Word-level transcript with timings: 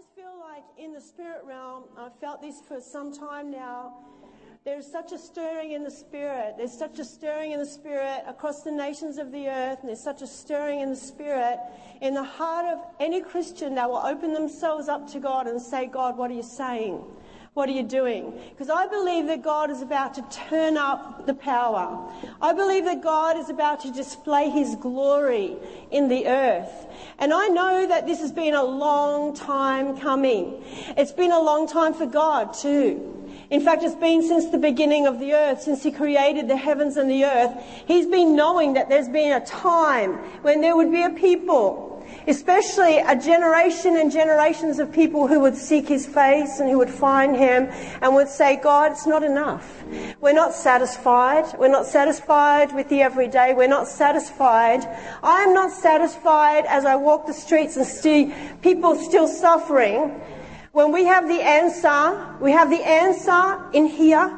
just 0.00 0.14
feel 0.14 0.38
like 0.40 0.64
in 0.78 0.94
the 0.94 1.00
spirit 1.00 1.42
realm, 1.44 1.84
I've 1.98 2.18
felt 2.20 2.40
this 2.40 2.60
for 2.66 2.80
some 2.80 3.12
time 3.12 3.50
now. 3.50 3.92
There's 4.64 4.86
such 4.86 5.12
a 5.12 5.18
stirring 5.18 5.72
in 5.72 5.84
the 5.84 5.90
spirit. 5.90 6.54
There's 6.56 6.72
such 6.72 6.98
a 6.98 7.04
stirring 7.04 7.52
in 7.52 7.58
the 7.58 7.66
spirit 7.66 8.22
across 8.26 8.62
the 8.62 8.70
nations 8.70 9.18
of 9.18 9.30
the 9.30 9.48
earth, 9.48 9.80
and 9.80 9.88
there's 9.88 10.02
such 10.02 10.22
a 10.22 10.26
stirring 10.26 10.80
in 10.80 10.88
the 10.88 10.96
spirit 10.96 11.58
in 12.00 12.14
the 12.14 12.24
heart 12.24 12.64
of 12.66 12.78
any 12.98 13.20
Christian 13.20 13.74
that 13.74 13.90
will 13.90 13.98
open 13.98 14.32
themselves 14.32 14.88
up 14.88 15.10
to 15.12 15.20
God 15.20 15.46
and 15.46 15.60
say, 15.60 15.86
God, 15.86 16.16
what 16.16 16.30
are 16.30 16.34
you 16.34 16.42
saying? 16.42 17.02
What 17.54 17.68
are 17.68 17.72
you 17.72 17.82
doing? 17.82 18.32
Because 18.50 18.70
I 18.70 18.86
believe 18.86 19.26
that 19.26 19.42
God 19.42 19.70
is 19.70 19.82
about 19.82 20.14
to 20.14 20.22
turn 20.30 20.76
up 20.76 21.26
the 21.26 21.34
power. 21.34 22.08
I 22.40 22.52
believe 22.52 22.84
that 22.84 23.02
God 23.02 23.36
is 23.36 23.50
about 23.50 23.80
to 23.80 23.90
display 23.90 24.50
His 24.50 24.76
glory 24.76 25.56
in 25.90 26.06
the 26.06 26.28
earth. 26.28 26.86
And 27.18 27.34
I 27.34 27.48
know 27.48 27.88
that 27.88 28.06
this 28.06 28.20
has 28.20 28.30
been 28.30 28.54
a 28.54 28.62
long 28.62 29.34
time 29.34 29.98
coming. 29.98 30.62
It's 30.96 31.10
been 31.10 31.32
a 31.32 31.40
long 31.40 31.66
time 31.66 31.92
for 31.92 32.06
God 32.06 32.54
too. 32.54 33.16
In 33.50 33.60
fact, 33.60 33.82
it's 33.82 33.96
been 33.96 34.22
since 34.22 34.46
the 34.46 34.58
beginning 34.58 35.08
of 35.08 35.18
the 35.18 35.34
earth, 35.34 35.62
since 35.62 35.82
He 35.82 35.90
created 35.90 36.46
the 36.46 36.56
heavens 36.56 36.96
and 36.96 37.10
the 37.10 37.24
earth. 37.24 37.52
He's 37.86 38.06
been 38.06 38.36
knowing 38.36 38.74
that 38.74 38.88
there's 38.88 39.08
been 39.08 39.32
a 39.32 39.44
time 39.44 40.12
when 40.42 40.60
there 40.60 40.76
would 40.76 40.92
be 40.92 41.02
a 41.02 41.10
people 41.10 41.89
especially 42.26 42.98
a 42.98 43.16
generation 43.16 43.96
and 43.96 44.10
generations 44.10 44.78
of 44.78 44.92
people 44.92 45.26
who 45.26 45.40
would 45.40 45.56
seek 45.56 45.88
his 45.88 46.06
face 46.06 46.60
and 46.60 46.68
who 46.68 46.78
would 46.78 46.90
find 46.90 47.36
him 47.36 47.68
and 48.02 48.14
would 48.14 48.28
say, 48.28 48.56
God, 48.56 48.92
it's 48.92 49.06
not 49.06 49.22
enough. 49.22 49.84
We're 50.20 50.32
not 50.32 50.54
satisfied. 50.54 51.46
We're 51.58 51.68
not 51.68 51.86
satisfied 51.86 52.74
with 52.74 52.88
the 52.88 53.02
everyday. 53.02 53.54
We're 53.54 53.68
not 53.68 53.88
satisfied. 53.88 54.84
I 55.22 55.42
am 55.42 55.54
not 55.54 55.72
satisfied 55.72 56.66
as 56.66 56.84
I 56.84 56.96
walk 56.96 57.26
the 57.26 57.32
streets 57.32 57.76
and 57.76 57.86
see 57.86 58.34
people 58.62 58.96
still 58.96 59.28
suffering. 59.28 60.20
When 60.72 60.92
we 60.92 61.04
have 61.04 61.26
the 61.26 61.42
answer, 61.42 62.36
we 62.40 62.52
have 62.52 62.70
the 62.70 62.86
answer 62.86 63.70
in 63.72 63.86
here 63.86 64.36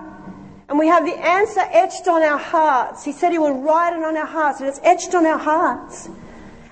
and 0.69 0.79
we 0.79 0.87
have 0.87 1.05
the 1.05 1.13
answer 1.13 1.61
etched 1.61 2.09
on 2.09 2.23
our 2.23 2.39
hearts. 2.39 3.05
He 3.05 3.13
said 3.13 3.33
he 3.33 3.39
will 3.39 3.61
write 3.61 3.95
it 3.95 4.03
on 4.03 4.17
our 4.17 4.27
hearts 4.27 4.61
and 4.61 4.69
it's 4.69 4.81
etched 4.83 5.15
on 5.15 5.27
our 5.27 5.39
hearts. 5.39 6.09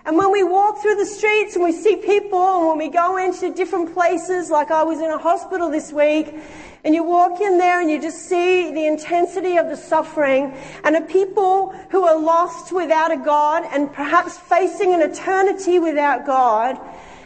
And 0.05 0.17
when 0.17 0.33
we 0.33 0.43
walk 0.43 0.81
through 0.81 0.97
the 0.97 1.07
streets 1.07 1.57
and 1.57 1.65
we 1.65 1.73
see 1.73 1.97
people 1.97 2.59
and 2.59 2.69
when 2.69 2.79
we 2.79 2.89
go 2.89 3.19
into 3.19 3.53
different 3.53 3.93
places, 3.93 4.51
like 4.51 4.71
I 4.71 4.83
was 4.83 4.99
in 5.01 5.11
a 5.11 5.19
hospital 5.19 5.71
this 5.71 5.93
week, 5.93 6.35
and 6.85 6.95
you 6.95 7.05
walk 7.05 7.41
in 7.41 7.59
there 7.59 7.83
and 7.83 7.91
you 7.91 8.01
just 8.01 8.27
see 8.27 8.73
the 8.73 8.87
intensity 8.87 9.59
of 9.59 9.69
the 9.69 9.77
suffering 9.77 10.55
and 10.83 10.97
a 10.97 11.03
people 11.03 11.75
who 11.91 12.05
are 12.05 12.19
lost 12.19 12.73
without 12.73 13.13
a 13.13 13.19
God 13.19 13.65
and 13.71 13.93
perhaps 13.93 14.39
facing 14.39 14.95
an 14.95 15.03
eternity 15.03 15.79
without 15.79 16.25
God, 16.25 16.81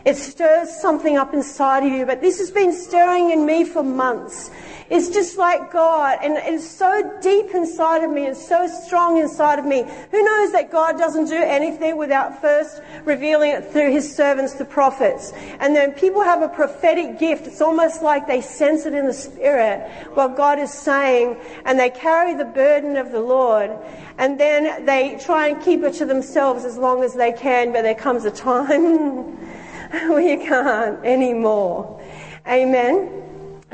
it 0.05 0.17
stirs 0.17 0.81
something 0.81 1.17
up 1.17 1.33
inside 1.33 1.85
of 1.85 1.93
you. 1.93 2.05
But 2.05 2.21
this 2.21 2.39
has 2.39 2.51
been 2.51 2.73
stirring 2.73 3.31
in 3.31 3.47
me 3.47 3.65
for 3.65 3.85
months. 3.85 4.51
It's 4.91 5.09
just 5.09 5.39
like 5.39 5.73
God, 5.73 6.19
and 6.23 6.37
it's 6.37 6.69
so 6.69 7.19
deep 7.23 7.55
inside 7.55 8.05
of 8.05 8.11
me 8.11 8.27
and 8.27 8.37
so 8.37 8.67
strong 8.67 9.17
inside 9.17 9.59
of 9.59 9.65
me. 9.65 9.83
Who 10.11 10.23
knows 10.23 10.53
that 10.53 10.71
God 10.71 10.99
doesn't 10.99 11.27
do 11.27 11.43
anything 11.43 11.97
without 11.97 12.41
first 12.43 12.83
revealing 13.05 13.53
it 13.53 13.73
through 13.73 13.93
his 13.93 14.15
servants, 14.15 14.55
the 14.55 14.67
prophets? 14.67 15.33
And 15.59 15.75
then 15.75 15.93
people 15.93 16.23
have 16.23 16.43
a 16.43 16.49
prophetic 16.49 17.19
gift. 17.19 17.47
It's 17.47 17.63
almost 17.63 18.03
like 18.03 18.27
they 18.27 18.43
sense 18.43 18.85
it 18.85 18.93
in 18.93 19.07
the 19.07 19.15
spirit, 19.15 19.91
what 20.13 20.37
God 20.37 20.59
is 20.59 20.71
saying, 20.71 21.39
and 21.65 21.79
they 21.79 21.89
carry 21.89 22.35
the 22.35 22.45
burden 22.45 22.97
of 22.97 23.11
the 23.11 23.21
Lord. 23.21 23.71
And 24.19 24.39
then 24.39 24.85
they 24.85 25.19
try 25.25 25.49
and 25.49 25.63
keep 25.63 25.83
it 25.83 25.95
to 25.95 26.05
themselves 26.05 26.67
as 26.67 26.77
long 26.77 27.03
as 27.03 27.15
they 27.15 27.33
can, 27.33 27.73
but 27.73 27.83
there 27.83 27.95
comes 27.95 28.27
a 28.27 28.31
time 28.31 29.25
where 30.09 30.21
you 30.21 30.39
can't 30.47 31.03
anymore. 31.07 32.03
Amen. 32.47 33.24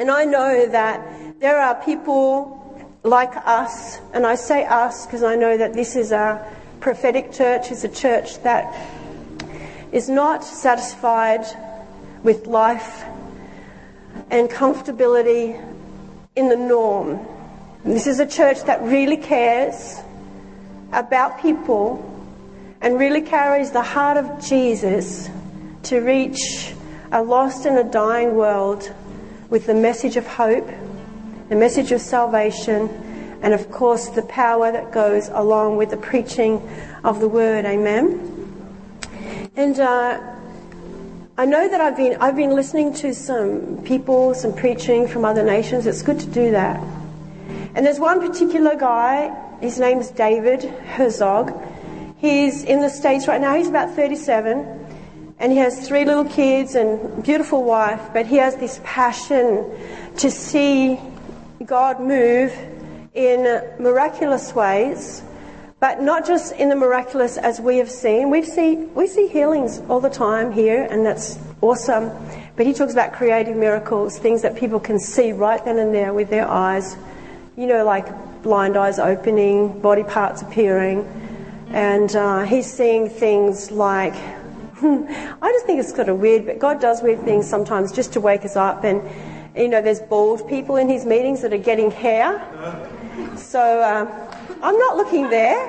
And 0.00 0.10
I 0.10 0.24
know 0.24 0.66
that 0.66 1.40
there 1.40 1.60
are 1.60 1.74
people 1.74 2.90
like 3.02 3.36
us, 3.36 4.00
and 4.14 4.26
I 4.26 4.34
say 4.34 4.64
us 4.64 5.04
because 5.04 5.22
I 5.22 5.34
know 5.34 5.58
that 5.58 5.74
this 5.74 5.94
is 5.94 6.10
a 6.10 6.42
prophetic 6.80 7.32
church, 7.32 7.70
is 7.70 7.84
a 7.84 7.88
church 7.88 8.42
that 8.42 8.74
is 9.92 10.08
not 10.08 10.42
satisfied 10.42 11.44
with 12.22 12.46
life 12.46 13.04
and 14.30 14.48
comfortability 14.48 15.62
in 16.34 16.48
the 16.48 16.56
norm. 16.56 17.20
This 17.84 18.06
is 18.06 18.20
a 18.20 18.26
church 18.26 18.62
that 18.64 18.80
really 18.80 19.18
cares 19.18 20.00
about 20.94 21.42
people 21.42 22.00
and 22.80 22.98
really 22.98 23.20
carries 23.20 23.70
the 23.70 23.82
heart 23.82 24.16
of 24.16 24.42
Jesus 24.42 25.28
to 25.82 26.00
reach 26.00 26.72
a 27.12 27.22
lost 27.22 27.66
and 27.66 27.76
a 27.76 27.84
dying 27.84 28.34
world 28.34 28.94
with 29.50 29.66
the 29.66 29.74
message 29.74 30.16
of 30.16 30.26
hope, 30.26 30.68
the 31.48 31.56
message 31.56 31.90
of 31.90 32.00
salvation, 32.00 32.88
and 33.42 33.52
of 33.52 33.70
course 33.70 34.08
the 34.08 34.22
power 34.22 34.70
that 34.70 34.92
goes 34.92 35.28
along 35.28 35.76
with 35.76 35.90
the 35.90 35.96
preaching 35.96 36.66
of 37.02 37.20
the 37.20 37.28
word. 37.28 37.64
Amen. 37.64 38.38
And 39.56 39.78
uh, 39.80 40.20
I 41.36 41.44
know 41.44 41.68
that 41.68 41.80
I've 41.80 41.96
been 41.96 42.16
I've 42.20 42.36
been 42.36 42.54
listening 42.54 42.94
to 42.94 43.12
some 43.12 43.82
people, 43.82 44.34
some 44.34 44.54
preaching 44.54 45.08
from 45.08 45.24
other 45.24 45.42
nations. 45.42 45.86
It's 45.86 46.02
good 46.02 46.20
to 46.20 46.26
do 46.26 46.52
that. 46.52 46.80
And 47.74 47.84
there's 47.84 47.98
one 47.98 48.20
particular 48.20 48.76
guy. 48.76 49.36
His 49.60 49.78
name's 49.78 50.10
David 50.10 50.62
Herzog. 50.62 51.52
He's 52.18 52.62
in 52.62 52.80
the 52.80 52.88
States 52.88 53.26
right 53.26 53.40
now. 53.40 53.56
He's 53.56 53.68
about 53.68 53.94
37 53.94 54.79
and 55.40 55.50
he 55.50 55.58
has 55.58 55.88
three 55.88 56.04
little 56.04 56.26
kids 56.26 56.74
and 56.74 57.24
beautiful 57.24 57.64
wife, 57.64 58.00
but 58.12 58.26
he 58.26 58.36
has 58.36 58.56
this 58.56 58.78
passion 58.84 59.64
to 60.18 60.30
see 60.30 61.00
God 61.64 61.98
move 61.98 62.52
in 63.14 63.42
miraculous 63.82 64.54
ways, 64.54 65.22
but 65.80 66.02
not 66.02 66.26
just 66.26 66.52
in 66.52 66.68
the 66.68 66.76
miraculous 66.76 67.38
as 67.38 67.58
we 67.58 67.78
have 67.78 67.90
seen. 67.90 68.28
We 68.28 68.42
see 68.42 68.76
we 68.76 69.06
see 69.06 69.28
healings 69.28 69.80
all 69.88 69.98
the 69.98 70.10
time 70.10 70.52
here, 70.52 70.86
and 70.90 71.06
that's 71.06 71.38
awesome. 71.62 72.10
But 72.56 72.66
he 72.66 72.74
talks 72.74 72.92
about 72.92 73.14
creative 73.14 73.56
miracles, 73.56 74.18
things 74.18 74.42
that 74.42 74.56
people 74.56 74.78
can 74.78 74.98
see 74.98 75.32
right 75.32 75.64
then 75.64 75.78
and 75.78 75.94
there 75.94 76.12
with 76.12 76.28
their 76.28 76.46
eyes. 76.46 76.98
You 77.56 77.66
know, 77.66 77.82
like 77.82 78.42
blind 78.42 78.76
eyes 78.76 78.98
opening, 78.98 79.80
body 79.80 80.04
parts 80.04 80.42
appearing, 80.42 81.06
and 81.70 82.14
uh, 82.14 82.42
he's 82.42 82.70
seeing 82.70 83.08
things 83.08 83.70
like 83.70 84.14
I 85.42 85.52
just 85.52 85.66
think 85.66 85.78
it's 85.78 85.94
sort 85.94 86.08
of 86.08 86.20
weird, 86.20 86.46
but 86.46 86.58
God 86.58 86.80
does 86.80 87.02
weird 87.02 87.20
things 87.22 87.46
sometimes 87.46 87.92
just 87.92 88.14
to 88.14 88.20
wake 88.20 88.46
us 88.46 88.56
up. 88.56 88.82
And, 88.82 89.02
you 89.54 89.68
know, 89.68 89.82
there's 89.82 90.00
bald 90.00 90.48
people 90.48 90.76
in 90.76 90.88
his 90.88 91.04
meetings 91.04 91.42
that 91.42 91.52
are 91.52 91.58
getting 91.58 91.90
hair. 91.90 92.40
So 93.36 93.82
um, 93.82 94.08
I'm 94.62 94.78
not 94.78 94.96
looking 94.96 95.28
there. 95.28 95.68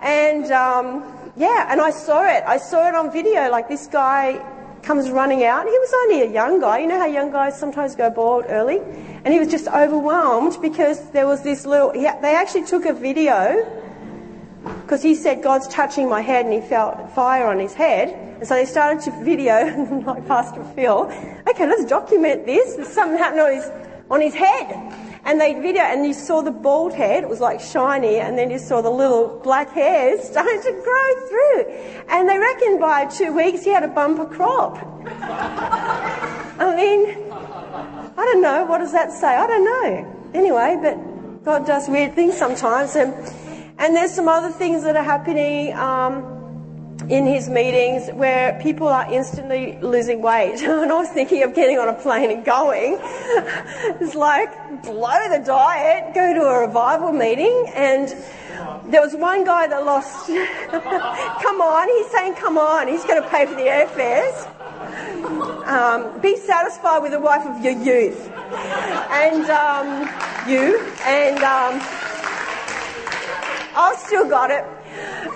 And 0.00 0.44
um, 0.52 1.02
yeah, 1.36 1.66
and 1.70 1.80
I 1.80 1.90
saw 1.90 2.22
it. 2.24 2.44
I 2.46 2.58
saw 2.58 2.86
it 2.86 2.94
on 2.94 3.10
video. 3.10 3.50
Like 3.50 3.68
this 3.68 3.88
guy 3.88 4.40
comes 4.82 5.10
running 5.10 5.42
out. 5.42 5.64
He 5.66 5.72
was 5.72 5.92
only 6.04 6.22
a 6.22 6.30
young 6.30 6.60
guy. 6.60 6.78
You 6.78 6.86
know 6.86 6.98
how 6.98 7.06
young 7.06 7.32
guys 7.32 7.58
sometimes 7.58 7.96
go 7.96 8.10
bald 8.10 8.44
early? 8.48 8.78
And 9.24 9.32
he 9.32 9.40
was 9.40 9.48
just 9.48 9.66
overwhelmed 9.66 10.62
because 10.62 11.10
there 11.10 11.26
was 11.26 11.42
this 11.42 11.66
little. 11.66 11.90
He, 11.90 12.02
they 12.02 12.36
actually 12.36 12.66
took 12.66 12.84
a 12.84 12.92
video 12.92 13.82
because 14.84 15.02
he 15.02 15.14
said, 15.14 15.42
God's 15.42 15.66
touching 15.68 16.10
my 16.10 16.20
head, 16.20 16.44
and 16.44 16.52
he 16.52 16.60
felt 16.60 17.10
fire 17.14 17.46
on 17.46 17.58
his 17.58 17.72
head. 17.72 18.10
And 18.38 18.46
so 18.46 18.54
they 18.54 18.66
started 18.66 19.02
to 19.04 19.24
video, 19.24 20.02
like 20.06 20.28
Pastor 20.28 20.62
Phil, 20.74 21.10
okay, 21.48 21.66
let's 21.66 21.86
document 21.86 22.44
this. 22.44 22.74
There's 22.74 22.88
something 22.88 23.16
happened 23.16 23.40
on 23.40 23.52
his, 23.54 23.70
on 24.10 24.20
his 24.20 24.34
head. 24.34 24.92
And 25.24 25.40
they 25.40 25.54
video, 25.54 25.80
and 25.80 26.04
you 26.04 26.12
saw 26.12 26.42
the 26.42 26.50
bald 26.50 26.92
head, 26.92 27.22
it 27.22 27.30
was 27.30 27.40
like 27.40 27.62
shiny, 27.62 28.16
and 28.16 28.36
then 28.36 28.50
you 28.50 28.58
saw 28.58 28.82
the 28.82 28.90
little 28.90 29.40
black 29.42 29.70
hairs 29.70 30.22
starting 30.30 30.60
to 30.60 30.72
grow 30.72 31.28
through. 31.28 31.62
And 32.10 32.28
they 32.28 32.36
reckon 32.36 32.78
by 32.78 33.06
two 33.06 33.32
weeks 33.32 33.64
he 33.64 33.70
had 33.70 33.84
a 33.84 33.88
bumper 33.88 34.26
crop. 34.26 34.76
I 36.60 36.74
mean, 36.76 37.32
I 37.32 38.22
don't 38.22 38.42
know, 38.42 38.66
what 38.66 38.78
does 38.78 38.92
that 38.92 39.12
say? 39.12 39.28
I 39.28 39.46
don't 39.46 39.64
know. 39.64 40.30
Anyway, 40.34 40.78
but 40.82 41.42
God 41.42 41.66
does 41.66 41.88
weird 41.88 42.14
things 42.14 42.36
sometimes. 42.36 42.96
And 42.96 43.14
and 43.78 43.96
there's 43.96 44.12
some 44.12 44.28
other 44.28 44.50
things 44.50 44.84
that 44.84 44.96
are 44.96 45.02
happening 45.02 45.74
um, 45.74 46.34
in 47.08 47.26
his 47.26 47.48
meetings 47.48 48.08
where 48.10 48.58
people 48.62 48.86
are 48.86 49.12
instantly 49.12 49.78
losing 49.82 50.22
weight. 50.22 50.54
and 50.62 50.90
I 50.90 50.94
was 50.94 51.08
thinking 51.08 51.42
of 51.42 51.54
getting 51.54 51.78
on 51.78 51.88
a 51.88 51.94
plane 51.94 52.30
and 52.30 52.44
going. 52.44 52.98
it's 53.02 54.14
like, 54.14 54.82
blow 54.84 55.28
the 55.28 55.42
diet, 55.44 56.14
go 56.14 56.34
to 56.34 56.42
a 56.42 56.66
revival 56.66 57.12
meeting. 57.12 57.66
And 57.74 58.08
there 58.86 59.00
was 59.00 59.14
one 59.14 59.44
guy 59.44 59.66
that 59.66 59.84
lost, 59.84 60.26
come 61.42 61.60
on, 61.60 61.88
he's 61.88 62.10
saying, 62.12 62.34
come 62.36 62.56
on, 62.56 62.86
he's 62.86 63.04
going 63.04 63.20
to 63.20 63.28
pay 63.28 63.44
for 63.46 63.54
the 63.54 63.62
airfares. 63.62 64.50
Um, 65.66 66.20
be 66.20 66.36
satisfied 66.36 67.00
with 67.00 67.12
the 67.12 67.20
wife 67.20 67.44
of 67.44 67.62
your 67.64 67.72
youth. 67.72 68.30
And 69.10 69.50
um, 69.50 70.48
you. 70.48 70.78
And. 71.04 72.03
Um, 73.74 73.82
I've 73.82 73.98
still 73.98 74.28
got 74.28 74.50
it. 74.50 74.64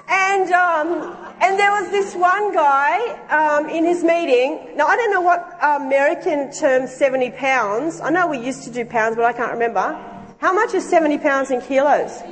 And 0.09 0.51
um, 0.53 1.17
And 1.41 1.59
there 1.59 1.71
was 1.71 1.91
this 1.91 2.15
one 2.17 2.53
guy 2.53 2.99
um, 3.31 3.69
in 3.69 3.85
his 3.85 4.03
meeting. 4.03 4.71
Now, 4.75 4.87
I 4.87 4.97
don't 4.97 5.13
know 5.13 5.21
what 5.21 5.57
American 5.63 6.51
term 6.51 6.89
70 6.89 7.31
pounds. 7.31 8.01
I 8.01 8.11
know 8.11 8.27
we 8.27 8.39
used 8.39 8.65
to 8.65 8.71
do 8.71 8.85
pounds, 8.85 9.15
but 9.15 9.25
I 9.25 9.33
can't 9.33 9.53
remember. 9.53 9.97
How 10.39 10.53
much 10.53 10.75
is 10.75 10.89
70 10.89 11.19
pounds 11.19 11.51
in 11.51 11.61
kilos? 11.61 12.23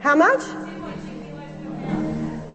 How 0.00 0.16
much? 0.16 0.42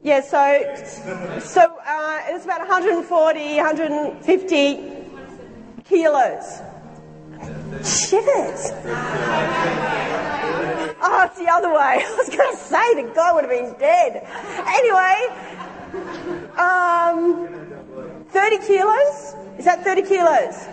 Yeah, 0.04 0.22
so, 0.22 1.40
so 1.40 1.62
uh, 1.88 2.22
it's 2.28 2.46
about 2.46 2.60
140, 2.60 3.56
150 3.56 4.80
kilos. 5.86 6.62
Shivers. 7.84 8.72
Oh, 11.08 11.24
it's 11.26 11.38
the 11.38 11.48
other 11.48 11.70
way. 11.70 11.76
I 12.06 12.16
was 12.18 12.30
going 12.30 12.52
to 12.52 12.58
say 12.58 12.96
the 12.96 13.12
guy 13.14 13.32
would 13.34 13.44
have 13.44 13.52
been 13.52 13.76
dead. 13.80 14.28
Anyway, 14.68 15.28
um, 16.58 18.26
30 18.30 18.58
kilos? 18.66 19.36
Is 19.58 19.66
that 19.66 19.84
30 19.84 20.02
kilos? 20.04 20.68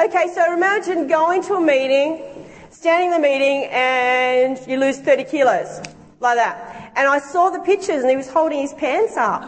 Okay, 0.00 0.28
so 0.34 0.54
imagine 0.54 1.06
going 1.08 1.42
to 1.42 1.54
a 1.54 1.60
meeting, 1.60 2.46
standing 2.70 3.12
in 3.12 3.14
the 3.14 3.28
meeting, 3.28 3.68
and 3.70 4.58
you 4.66 4.78
lose 4.78 4.98
30 4.98 5.24
kilos. 5.24 5.80
Like 6.20 6.36
that. 6.36 6.92
And 6.94 7.08
I 7.08 7.18
saw 7.18 7.50
the 7.50 7.58
pictures 7.60 8.02
and 8.02 8.10
he 8.10 8.16
was 8.16 8.30
holding 8.30 8.60
his 8.60 8.72
pants 8.74 9.16
up. 9.16 9.42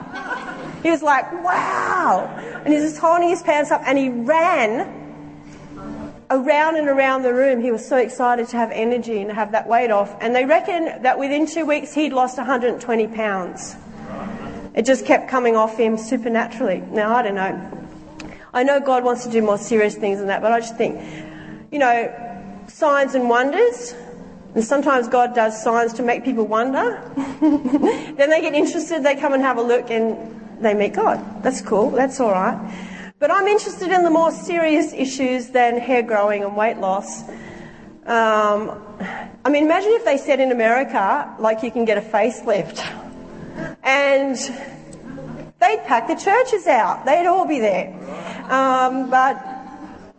He 0.83 0.91
was 0.91 1.03
like, 1.03 1.31
wow. 1.45 2.27
And 2.65 2.69
he 2.69 2.81
was 2.81 2.91
just 2.91 3.01
holding 3.01 3.29
his 3.29 3.43
pants 3.43 3.71
up 3.71 3.83
and 3.87 3.97
he 3.97 4.09
ran 4.09 5.04
around 6.31 6.77
and 6.77 6.89
around 6.89 7.23
the 7.23 7.33
room. 7.33 7.61
He 7.61 7.71
was 7.71 7.87
so 7.87 7.97
excited 7.97 8.49
to 8.49 8.57
have 8.57 8.71
energy 8.71 9.21
and 9.21 9.31
have 9.31 9.53
that 9.53 9.69
weight 9.69 9.91
off. 9.91 10.17
And 10.21 10.35
they 10.35 10.45
reckon 10.45 11.03
that 11.03 11.19
within 11.19 11.47
two 11.47 11.67
weeks 11.67 11.93
he'd 11.93 12.13
lost 12.13 12.37
120 12.37 13.07
pounds. 13.09 13.77
It 14.75 14.85
just 14.85 15.07
kept 15.07 15.29
coming 15.29 15.57
off 15.57 15.77
him 15.77 15.97
supernaturally. 15.97 16.83
Now, 16.91 17.15
I 17.15 17.23
don't 17.23 17.37
know. 17.37 17.71
I 18.53 18.63
know 18.63 18.81
God 18.81 19.05
wants 19.05 19.25
to 19.25 19.31
do 19.31 19.43
more 19.43 19.59
serious 19.59 19.95
things 19.95 20.19
than 20.19 20.29
that, 20.29 20.43
but 20.43 20.53
I 20.53 20.61
just 20.61 20.77
think, 20.77 21.01
you 21.71 21.79
know, 21.79 22.65
signs 22.69 23.15
and 23.15 23.29
wonders. 23.29 23.95
And 24.55 24.63
sometimes 24.65 25.09
God 25.09 25.35
does 25.35 25.61
signs 25.61 25.93
to 25.95 26.03
make 26.03 26.25
people 26.25 26.47
wonder. 26.47 27.03
then 27.41 28.31
they 28.31 28.41
get 28.41 28.55
interested, 28.55 29.03
they 29.03 29.17
come 29.17 29.33
and 29.33 29.43
have 29.43 29.59
a 29.59 29.63
look, 29.63 29.91
and 29.91 30.61
they 30.61 30.75
meet 30.75 30.93
God. 30.93 31.43
That's 31.43 31.61
cool. 31.61 31.91
That's 31.91 32.21
all 32.21 32.31
right. 32.31 32.94
But 33.25 33.31
I'm 33.31 33.49
interested 33.49 33.91
in 33.91 34.03
the 34.03 34.11
more 34.11 34.31
serious 34.31 34.93
issues 34.93 35.49
than 35.49 35.79
hair 35.79 36.03
growing 36.03 36.45
and 36.45 36.55
weight 36.55 36.77
loss. 36.77 37.23
Um, 38.05 38.79
I 39.43 39.49
mean, 39.49 39.65
imagine 39.65 39.93
if 39.93 40.05
they 40.05 40.19
said 40.19 40.41
in 40.41 40.53
America, 40.53 41.35
like, 41.39 41.63
you 41.63 41.71
can 41.71 41.87
get 41.87 41.97
a 41.97 42.03
facelift. 42.03 42.85
And 43.83 44.37
they'd 45.59 45.83
pack 45.87 46.07
the 46.07 46.17
churches 46.17 46.67
out. 46.67 47.07
They'd 47.07 47.25
all 47.25 47.47
be 47.47 47.61
there. 47.61 47.95
Um, 48.53 49.09
but 49.09 49.43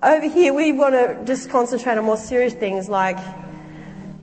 over 0.01 0.27
here, 0.27 0.55
we 0.55 0.71
want 0.71 0.95
to 0.95 1.23
just 1.25 1.51
concentrate 1.51 1.99
on 1.99 2.05
more 2.05 2.17
serious 2.17 2.55
things 2.55 2.89
like 2.89 3.19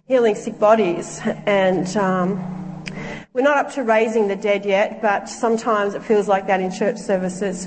healing 0.08 0.34
sick 0.34 0.58
bodies 0.58 1.20
and 1.46 1.86
um, 1.96 2.61
we're 3.34 3.40
not 3.40 3.56
up 3.56 3.72
to 3.72 3.82
raising 3.82 4.28
the 4.28 4.36
dead 4.36 4.66
yet, 4.66 5.00
but 5.00 5.26
sometimes 5.26 5.94
it 5.94 6.02
feels 6.02 6.28
like 6.28 6.48
that 6.48 6.60
in 6.60 6.70
church 6.70 6.98
services. 6.98 7.66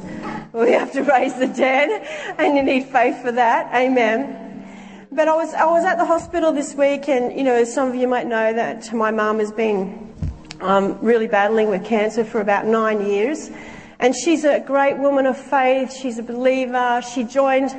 We 0.54 0.72
have 0.74 0.92
to 0.94 1.02
raise 1.02 1.34
the 1.40 1.48
dead, 1.48 2.08
and 2.38 2.56
you 2.56 2.62
need 2.62 2.86
faith 2.86 3.22
for 3.24 3.32
that. 3.32 3.74
Amen. 3.74 5.08
But 5.12 5.28
I 5.28 5.36
was 5.36 5.54
I 5.56 5.66
was 5.66 5.84
at 5.84 5.98
the 5.98 6.06
hospital 6.06 6.52
this 6.52 6.76
week, 6.76 7.10
and 7.10 7.36
you 7.36 7.44
know, 7.44 7.64
some 7.64 7.90
of 7.90 7.96
you 7.96 8.08
might 8.08 8.28
know 8.28 8.54
that 8.54 8.94
my 8.94 9.10
mum 9.10 9.40
has 9.40 9.52
been 9.52 10.14
um, 10.62 11.00
really 11.02 11.28
battling 11.28 11.70
with 11.70 11.84
cancer 11.84 12.24
for 12.24 12.42
about 12.42 12.68
nine 12.68 13.04
years, 13.04 13.50
and 13.98 14.16
she's 14.16 14.46
a 14.46 14.60
great 14.60 15.00
woman 15.00 15.26
of 15.26 15.36
faith. 15.36 15.92
She's 15.92 16.20
a 16.20 16.24
believer. 16.24 17.02
She 17.02 17.24
joined 17.24 17.76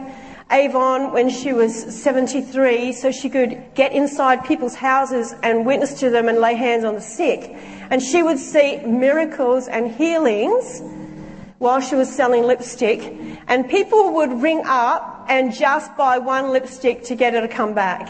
Avon 0.51 1.13
when 1.13 1.29
she 1.29 1.53
was 1.53 1.75
73 2.03 2.93
so 2.93 3.11
she 3.11 3.29
could 3.29 3.61
get 3.75 3.93
inside 3.93 4.45
people's 4.45 4.77
houses 4.77 5.35
and 5.43 5.67
witness 5.67 5.99
to 6.01 6.11
them 6.11 6.29
and 6.29 6.39
lay 6.39 6.55
hands 6.55 6.85
on 6.85 6.95
the 6.95 7.01
sick. 7.01 7.57
And 7.91 8.01
she 8.01 8.23
would 8.23 8.39
see 8.39 8.79
miracles 8.79 9.67
and 9.67 9.91
healings 9.91 10.83
while 11.59 11.81
she 11.81 11.97
was 11.97 12.09
selling 12.15 12.45
lipstick. 12.45 13.13
And 13.49 13.69
people 13.69 14.15
would 14.15 14.41
ring 14.41 14.63
up 14.67 15.27
and 15.29 15.53
just 15.53 15.97
buy 15.97 16.19
one 16.19 16.51
lipstick 16.51 17.03
to 17.05 17.17
get 17.17 17.35
her 17.35 17.41
to 17.41 17.49
come 17.49 17.75
back. 17.75 18.09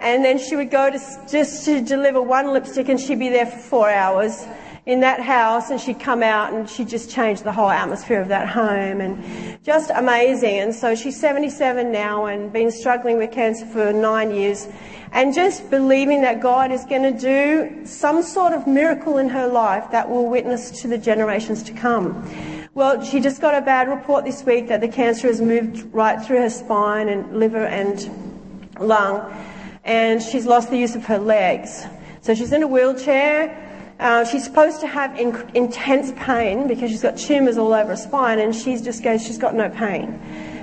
And 0.00 0.22
then 0.22 0.38
she 0.38 0.56
would 0.56 0.70
go 0.70 0.90
to 0.90 0.98
just 1.30 1.64
to 1.64 1.80
deliver 1.80 2.20
one 2.20 2.52
lipstick 2.52 2.88
and 2.90 3.00
she'd 3.00 3.18
be 3.18 3.30
there 3.30 3.46
for 3.46 3.58
four 3.58 3.90
hours 3.90 4.46
in 4.86 5.00
that 5.00 5.20
house 5.20 5.70
and 5.70 5.80
she'd 5.80 6.00
come 6.00 6.22
out 6.22 6.52
and 6.52 6.68
she 6.68 6.84
just 6.84 7.10
changed 7.10 7.44
the 7.44 7.52
whole 7.52 7.70
atmosphere 7.70 8.20
of 8.20 8.28
that 8.28 8.48
home 8.48 9.00
and 9.00 9.62
just 9.62 9.90
amazing. 9.90 10.58
And 10.58 10.74
so 10.74 10.94
she's 10.94 11.18
77 11.20 11.92
now 11.92 12.26
and 12.26 12.52
been 12.52 12.70
struggling 12.70 13.18
with 13.18 13.32
cancer 13.32 13.66
for 13.66 13.92
nine 13.92 14.34
years 14.34 14.68
and 15.12 15.34
just 15.34 15.70
believing 15.70 16.22
that 16.22 16.40
God 16.40 16.72
is 16.72 16.84
going 16.84 17.02
to 17.02 17.18
do 17.18 17.84
some 17.84 18.22
sort 18.22 18.52
of 18.52 18.66
miracle 18.66 19.18
in 19.18 19.28
her 19.28 19.46
life 19.46 19.90
that 19.90 20.08
will 20.08 20.28
witness 20.28 20.70
to 20.82 20.88
the 20.88 20.98
generations 20.98 21.62
to 21.64 21.72
come. 21.72 22.28
Well, 22.74 23.02
she 23.04 23.20
just 23.20 23.40
got 23.40 23.54
a 23.54 23.60
bad 23.60 23.88
report 23.88 24.24
this 24.24 24.44
week 24.44 24.68
that 24.68 24.80
the 24.80 24.88
cancer 24.88 25.26
has 25.26 25.40
moved 25.40 25.92
right 25.92 26.24
through 26.24 26.38
her 26.38 26.50
spine 26.50 27.08
and 27.08 27.38
liver 27.38 27.66
and 27.66 28.08
lung 28.78 29.30
and 29.84 30.22
she's 30.22 30.46
lost 30.46 30.70
the 30.70 30.78
use 30.78 30.94
of 30.94 31.04
her 31.06 31.18
legs. 31.18 31.86
So 32.22 32.34
she's 32.34 32.52
in 32.52 32.62
a 32.62 32.68
wheelchair 32.68 33.66
uh, 34.00 34.24
she's 34.24 34.44
supposed 34.44 34.80
to 34.80 34.86
have 34.86 35.18
in- 35.20 35.50
intense 35.54 36.12
pain 36.16 36.66
because 36.66 36.90
she's 36.90 37.02
got 37.02 37.16
tumours 37.18 37.58
all 37.58 37.72
over 37.72 37.90
her 37.90 37.96
spine, 37.96 38.38
and 38.38 38.56
she's 38.56 38.80
just 38.80 39.02
goes, 39.02 39.24
she's 39.24 39.38
got 39.38 39.54
no 39.54 39.68
pain. 39.68 40.18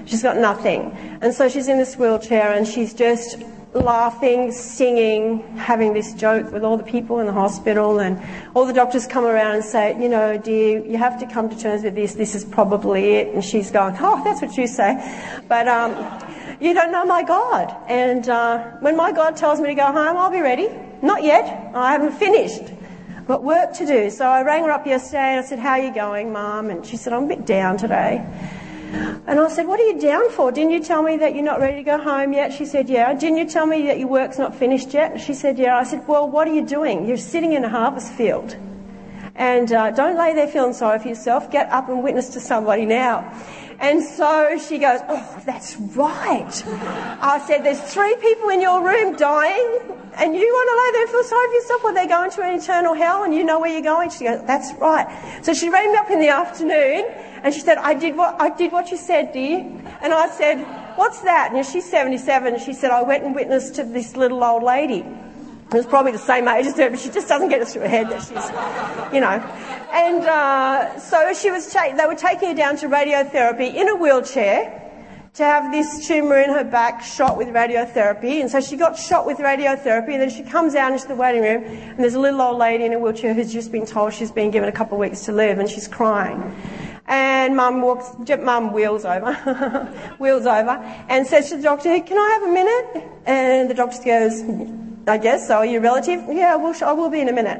She's 0.07 0.23
got 0.23 0.37
nothing. 0.37 0.91
And 1.21 1.33
so 1.33 1.47
she's 1.47 1.67
in 1.67 1.77
this 1.77 1.97
wheelchair 1.97 2.53
and 2.53 2.65
she's 2.65 2.93
just 2.93 3.43
laughing, 3.73 4.51
singing, 4.51 5.43
having 5.57 5.93
this 5.93 6.13
joke 6.13 6.51
with 6.51 6.63
all 6.63 6.77
the 6.77 6.83
people 6.83 7.19
in 7.19 7.27
the 7.27 7.33
hospital, 7.33 7.99
and 7.99 8.19
all 8.55 8.65
the 8.65 8.73
doctors 8.73 9.05
come 9.05 9.25
around 9.25 9.55
and 9.55 9.63
say, 9.63 10.01
you 10.01 10.09
know, 10.09 10.37
dear, 10.37 10.83
you 10.83 10.97
have 10.97 11.19
to 11.19 11.27
come 11.27 11.49
to 11.49 11.59
terms 11.59 11.83
with 11.83 11.93
this. 11.93 12.15
This 12.15 12.33
is 12.33 12.45
probably 12.45 13.15
it. 13.15 13.33
And 13.35 13.43
she's 13.43 13.69
going, 13.69 13.95
oh, 13.99 14.23
that's 14.23 14.41
what 14.41 14.57
you 14.57 14.65
say. 14.65 14.95
But 15.47 15.67
um, 15.67 15.91
you 16.59 16.73
don't 16.73 16.91
know 16.91 17.05
my 17.05 17.21
God. 17.21 17.75
And 17.87 18.27
uh, 18.29 18.63
when 18.79 18.95
my 18.95 19.11
God 19.11 19.35
tells 19.35 19.59
me 19.59 19.67
to 19.67 19.75
go 19.75 19.85
home, 19.85 20.17
I'll 20.17 20.31
be 20.31 20.41
ready. 20.41 20.69
Not 21.01 21.23
yet. 21.23 21.75
I 21.75 21.91
haven't 21.91 22.13
finished 22.13 22.73
got 23.27 23.43
work 23.43 23.73
to 23.73 23.85
do. 23.85 24.09
So 24.09 24.25
I 24.25 24.41
rang 24.41 24.63
her 24.63 24.71
up 24.71 24.87
yesterday 24.87 25.35
and 25.35 25.45
I 25.45 25.47
said, 25.47 25.59
How 25.59 25.71
are 25.71 25.79
you 25.79 25.93
going, 25.93 26.31
Mum? 26.31 26.69
And 26.69 26.85
she 26.85 26.97
said, 26.97 27.13
I'm 27.13 27.25
a 27.25 27.27
bit 27.27 27.45
down 27.45 27.77
today. 27.77 28.25
And 29.27 29.39
I 29.39 29.49
said, 29.49 29.67
What 29.67 29.79
are 29.79 29.83
you 29.83 29.99
down 29.99 30.31
for? 30.31 30.51
Didn't 30.51 30.71
you 30.71 30.79
tell 30.81 31.03
me 31.03 31.17
that 31.17 31.35
you're 31.35 31.43
not 31.43 31.59
ready 31.59 31.77
to 31.77 31.83
go 31.83 32.01
home 32.01 32.31
yet? 32.31 32.53
She 32.53 32.65
said, 32.65 32.89
Yeah. 32.89 33.13
Didn't 33.13 33.37
you 33.37 33.45
tell 33.45 33.65
me 33.65 33.87
that 33.87 33.99
your 33.99 34.07
work's 34.07 34.37
not 34.37 34.55
finished 34.55 34.93
yet? 34.93 35.19
She 35.19 35.33
said, 35.33 35.59
Yeah. 35.59 35.77
I 35.77 35.83
said, 35.83 36.07
Well, 36.07 36.29
what 36.29 36.47
are 36.47 36.53
you 36.53 36.65
doing? 36.65 37.05
You're 37.05 37.17
sitting 37.17 37.53
in 37.53 37.65
a 37.65 37.69
harvest 37.69 38.13
field. 38.13 38.55
And 39.35 39.71
uh, 39.71 39.91
don't 39.91 40.17
lay 40.17 40.33
there 40.33 40.47
feeling 40.47 40.73
sorry 40.73 40.97
for 40.97 41.09
yourself. 41.09 41.51
Get 41.51 41.69
up 41.69 41.89
and 41.89 42.03
witness 42.03 42.29
to 42.29 42.39
somebody 42.39 42.85
now. 42.85 43.31
And 43.79 44.03
so 44.03 44.57
she 44.57 44.79
goes, 44.79 45.01
Oh, 45.07 45.41
that's 45.45 45.77
right. 45.77 46.63
I 47.21 47.43
said, 47.45 47.63
There's 47.63 47.81
three 47.81 48.15
people 48.15 48.49
in 48.49 48.59
your 48.59 48.83
room 48.83 49.15
dying, 49.15 49.79
and 50.15 50.35
you 50.35 50.41
want 50.41 50.69
to 50.69 50.77
lay 50.77 50.91
there 50.93 51.01
and 51.03 51.11
feel 51.11 51.23
sorry 51.23 51.47
for 51.47 51.53
yourself 51.53 51.83
while 51.83 51.93
they're 51.93 52.07
going 52.07 52.31
to 52.31 52.41
an 52.41 52.59
eternal 52.59 52.95
hell 52.95 53.23
and 53.23 53.35
you 53.35 53.43
know 53.43 53.59
where 53.59 53.71
you're 53.71 53.83
going? 53.83 54.09
She 54.09 54.23
goes, 54.23 54.41
That's 54.45 54.73
right. 54.79 55.05
So 55.43 55.53
she 55.53 55.69
rang 55.69 55.91
me 55.91 55.97
up 55.97 56.09
in 56.09 56.19
the 56.19 56.29
afternoon 56.29 57.05
and 57.43 57.53
she 57.53 57.61
said, 57.61 57.77
I 57.77 57.93
did 57.93 58.17
what, 58.17 58.39
I 58.41 58.49
did 58.49 58.71
what 58.71 58.89
you 58.89 58.97
said, 58.97 59.31
dear. 59.31 59.59
And 60.01 60.11
I 60.11 60.27
said, 60.29 60.63
What's 60.97 61.21
that? 61.21 61.53
And 61.53 61.63
she's 61.63 61.87
77 61.89 62.55
and 62.55 62.61
she 62.61 62.73
said, 62.73 62.89
I 62.89 63.03
went 63.03 63.23
and 63.23 63.35
witnessed 63.35 63.75
to 63.75 63.83
this 63.83 64.15
little 64.15 64.43
old 64.43 64.63
lady. 64.63 65.05
It 65.69 65.73
was 65.73 65.85
probably 65.85 66.13
the 66.13 66.17
same 66.17 66.47
age 66.47 66.65
as 66.65 66.77
her, 66.77 66.89
but 66.89 66.99
she 66.99 67.09
just 67.09 67.27
doesn't 67.27 67.49
get 67.49 67.61
it 67.61 67.67
through 67.67 67.81
her 67.81 67.89
head 67.89 68.09
that 68.09 68.21
she's, 68.21 69.13
you 69.13 69.19
know. 69.19 69.43
And 69.91 70.23
uh, 70.23 70.97
so 70.97 71.33
she 71.33 71.51
was. 71.51 71.71
Ta- 71.73 71.93
they 71.93 72.05
were 72.05 72.15
taking 72.15 72.49
her 72.49 72.55
down 72.55 72.77
to 72.77 72.87
radiotherapy 72.87 73.73
in 73.73 73.89
a 73.89 73.95
wheelchair 73.95 74.83
to 75.33 75.43
have 75.43 75.69
this 75.71 76.07
tumour 76.07 76.39
in 76.39 76.49
her 76.51 76.63
back 76.63 77.03
shot 77.03 77.37
with 77.37 77.49
radiotherapy. 77.49 78.39
And 78.39 78.49
so 78.49 78.61
she 78.61 78.77
got 78.77 78.97
shot 78.97 79.25
with 79.25 79.39
radiotherapy, 79.39 80.13
and 80.13 80.21
then 80.21 80.29
she 80.29 80.41
comes 80.41 80.73
out 80.73 80.93
into 80.93 81.07
the 81.07 81.15
waiting 81.15 81.41
room, 81.41 81.63
and 81.65 81.99
there's 81.99 82.15
a 82.15 82.19
little 82.19 82.41
old 82.41 82.57
lady 82.57 82.85
in 82.85 82.93
a 82.93 82.99
wheelchair 82.99 83.33
who's 83.33 83.51
just 83.51 83.69
been 83.69 83.85
told 83.85 84.13
she's 84.13 84.31
been 84.31 84.51
given 84.51 84.69
a 84.69 84.71
couple 84.71 84.95
of 84.95 85.01
weeks 85.01 85.25
to 85.25 85.33
live, 85.33 85.59
and 85.59 85.69
she's 85.69 85.87
crying. 85.87 86.41
And 87.07 87.57
mum 87.57 87.81
walks, 87.81 88.07
mum 88.39 88.71
wheels 88.71 89.03
over, 89.03 89.33
wheels 90.17 90.45
over, 90.45 90.71
and 91.09 91.27
says 91.27 91.49
to 91.49 91.57
the 91.57 91.63
doctor, 91.63 91.99
"Can 91.99 92.17
I 92.17 92.39
have 92.39 92.43
a 92.43 92.51
minute?" 92.53 93.11
And 93.25 93.69
the 93.69 93.73
doctor 93.73 94.03
goes, 94.03 94.86
I 95.07 95.17
guess 95.17 95.47
so. 95.47 95.57
Are 95.57 95.65
you 95.65 95.79
relative? 95.79 96.25
Yeah, 96.29 96.55
well, 96.55 96.75
I 96.83 96.91
will 96.91 97.09
be 97.09 97.21
in 97.21 97.29
a 97.29 97.33
minute. 97.33 97.59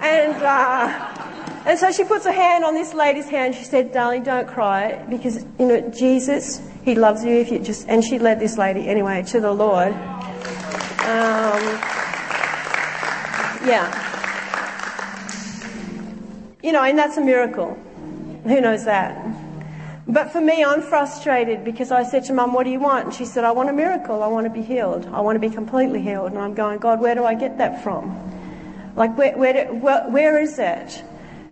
And, 0.00 0.42
uh, 0.42 1.62
and 1.64 1.78
so 1.78 1.92
she 1.92 2.04
puts 2.04 2.24
her 2.24 2.32
hand 2.32 2.64
on 2.64 2.74
this 2.74 2.92
lady's 2.92 3.28
hand. 3.28 3.54
She 3.54 3.64
said, 3.64 3.92
darling, 3.92 4.24
don't 4.24 4.48
cry 4.48 5.04
because, 5.08 5.44
you 5.58 5.66
know, 5.66 5.80
Jesus, 5.90 6.60
he 6.84 6.94
loves 6.94 7.24
you 7.24 7.36
if 7.36 7.50
you 7.50 7.60
just, 7.60 7.88
and 7.88 8.02
she 8.02 8.18
led 8.18 8.40
this 8.40 8.58
lady 8.58 8.88
anyway 8.88 9.22
to 9.24 9.40
the 9.40 9.52
Lord. 9.52 9.92
Um, 11.08 11.62
yeah. 13.66 14.04
You 16.62 16.72
know, 16.72 16.82
and 16.82 16.98
that's 16.98 17.16
a 17.16 17.22
miracle. 17.22 17.74
Who 18.44 18.60
knows 18.60 18.84
that? 18.84 19.24
But 20.08 20.32
for 20.32 20.40
me, 20.40 20.64
I'm 20.64 20.80
frustrated 20.80 21.64
because 21.64 21.92
I 21.92 22.02
said 22.02 22.24
to 22.24 22.32
mum, 22.32 22.54
what 22.54 22.64
do 22.64 22.70
you 22.70 22.80
want? 22.80 23.04
And 23.04 23.14
she 23.14 23.26
said, 23.26 23.44
I 23.44 23.50
want 23.50 23.68
a 23.68 23.74
miracle. 23.74 24.22
I 24.22 24.26
want 24.28 24.46
to 24.46 24.50
be 24.50 24.62
healed. 24.62 25.06
I 25.12 25.20
want 25.20 25.36
to 25.36 25.40
be 25.40 25.54
completely 25.54 26.00
healed. 26.00 26.30
And 26.30 26.38
I'm 26.38 26.54
going, 26.54 26.78
God, 26.78 26.98
where 26.98 27.14
do 27.14 27.24
I 27.24 27.34
get 27.34 27.58
that 27.58 27.84
from? 27.84 28.16
Like, 28.96 29.16
where, 29.18 29.36
where, 29.36 29.66
where, 29.66 30.08
where 30.08 30.40
is 30.40 30.58
it? 30.58 31.04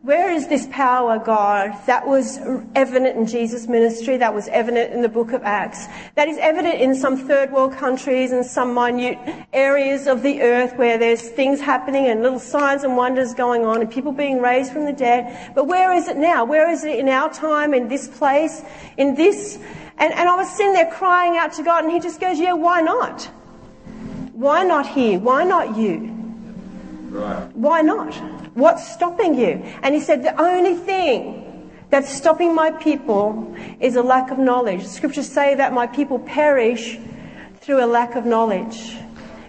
Where 0.06 0.30
is 0.30 0.46
this 0.46 0.68
power, 0.70 1.18
God, 1.18 1.74
that 1.86 2.06
was 2.06 2.38
evident 2.76 3.16
in 3.16 3.26
Jesus' 3.26 3.66
ministry, 3.66 4.16
that 4.18 4.32
was 4.32 4.46
evident 4.46 4.92
in 4.92 5.02
the 5.02 5.08
book 5.08 5.32
of 5.32 5.42
Acts, 5.42 5.88
that 6.14 6.28
is 6.28 6.38
evident 6.38 6.80
in 6.80 6.94
some 6.94 7.16
third 7.16 7.50
world 7.50 7.72
countries 7.72 8.30
and 8.30 8.46
some 8.46 8.72
minute 8.72 9.18
areas 9.52 10.06
of 10.06 10.22
the 10.22 10.42
earth 10.42 10.76
where 10.76 10.96
there's 10.96 11.28
things 11.30 11.60
happening 11.60 12.06
and 12.06 12.22
little 12.22 12.38
signs 12.38 12.84
and 12.84 12.96
wonders 12.96 13.34
going 13.34 13.64
on 13.64 13.80
and 13.80 13.90
people 13.90 14.12
being 14.12 14.40
raised 14.40 14.72
from 14.72 14.84
the 14.84 14.92
dead. 14.92 15.52
But 15.56 15.66
where 15.66 15.92
is 15.92 16.06
it 16.06 16.16
now? 16.16 16.44
Where 16.44 16.70
is 16.70 16.84
it 16.84 17.00
in 17.00 17.08
our 17.08 17.28
time, 17.34 17.74
in 17.74 17.88
this 17.88 18.06
place, 18.06 18.62
in 18.96 19.16
this? 19.16 19.58
And, 19.98 20.12
and 20.12 20.28
I 20.28 20.36
was 20.36 20.48
sitting 20.56 20.72
there 20.72 20.88
crying 20.88 21.36
out 21.36 21.52
to 21.54 21.64
God 21.64 21.82
and 21.82 21.92
He 21.92 21.98
just 21.98 22.20
goes, 22.20 22.38
yeah, 22.38 22.52
why 22.52 22.80
not? 22.80 23.24
Why 24.34 24.62
not 24.62 24.86
here? 24.86 25.18
Why 25.18 25.42
not 25.42 25.76
you? 25.76 26.14
Right. 27.10 27.50
Why 27.56 27.80
not? 27.80 28.45
What's 28.56 28.90
stopping 28.90 29.34
you? 29.34 29.62
And 29.82 29.94
he 29.94 30.00
said, 30.00 30.22
the 30.22 30.40
only 30.40 30.74
thing 30.74 31.70
that's 31.90 32.10
stopping 32.10 32.54
my 32.54 32.70
people 32.70 33.54
is 33.80 33.96
a 33.96 34.02
lack 34.02 34.30
of 34.30 34.38
knowledge. 34.38 34.86
Scriptures 34.86 35.30
say 35.30 35.54
that 35.56 35.74
my 35.74 35.86
people 35.86 36.18
perish 36.18 36.98
through 37.60 37.84
a 37.84 37.86
lack 37.86 38.14
of 38.16 38.24
knowledge. 38.24 38.96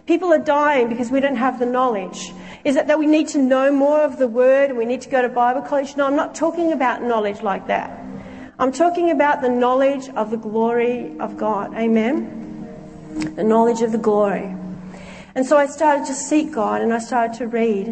People 0.07 0.33
are 0.33 0.39
dying 0.39 0.89
because 0.89 1.09
we 1.09 1.21
don't 1.21 1.37
have 1.37 1.57
the 1.57 1.65
knowledge. 1.65 2.33
Is 2.65 2.75
it 2.75 2.87
that 2.87 2.99
we 2.99 3.07
need 3.07 3.29
to 3.29 3.37
know 3.37 3.71
more 3.71 4.01
of 4.01 4.19
the 4.19 4.27
word 4.27 4.71
and 4.71 4.77
we 4.77 4.83
need 4.83 4.99
to 5.01 5.09
go 5.09 5.21
to 5.21 5.29
Bible 5.29 5.61
college? 5.61 5.95
No, 5.95 6.05
I'm 6.05 6.17
not 6.17 6.35
talking 6.35 6.73
about 6.73 7.01
knowledge 7.01 7.41
like 7.41 7.67
that. 7.67 7.97
I'm 8.59 8.73
talking 8.73 9.11
about 9.11 9.41
the 9.41 9.49
knowledge 9.49 10.09
of 10.09 10.31
the 10.31 10.37
glory 10.37 11.17
of 11.19 11.37
God. 11.37 11.73
Amen? 11.75 13.33
The 13.37 13.43
knowledge 13.43 13.81
of 13.81 13.93
the 13.93 13.97
glory. 13.97 14.53
And 15.33 15.45
so 15.45 15.57
I 15.57 15.67
started 15.67 16.07
to 16.07 16.13
seek 16.13 16.51
God 16.51 16.81
and 16.81 16.93
I 16.93 16.99
started 16.99 17.37
to 17.37 17.47
read. 17.47 17.87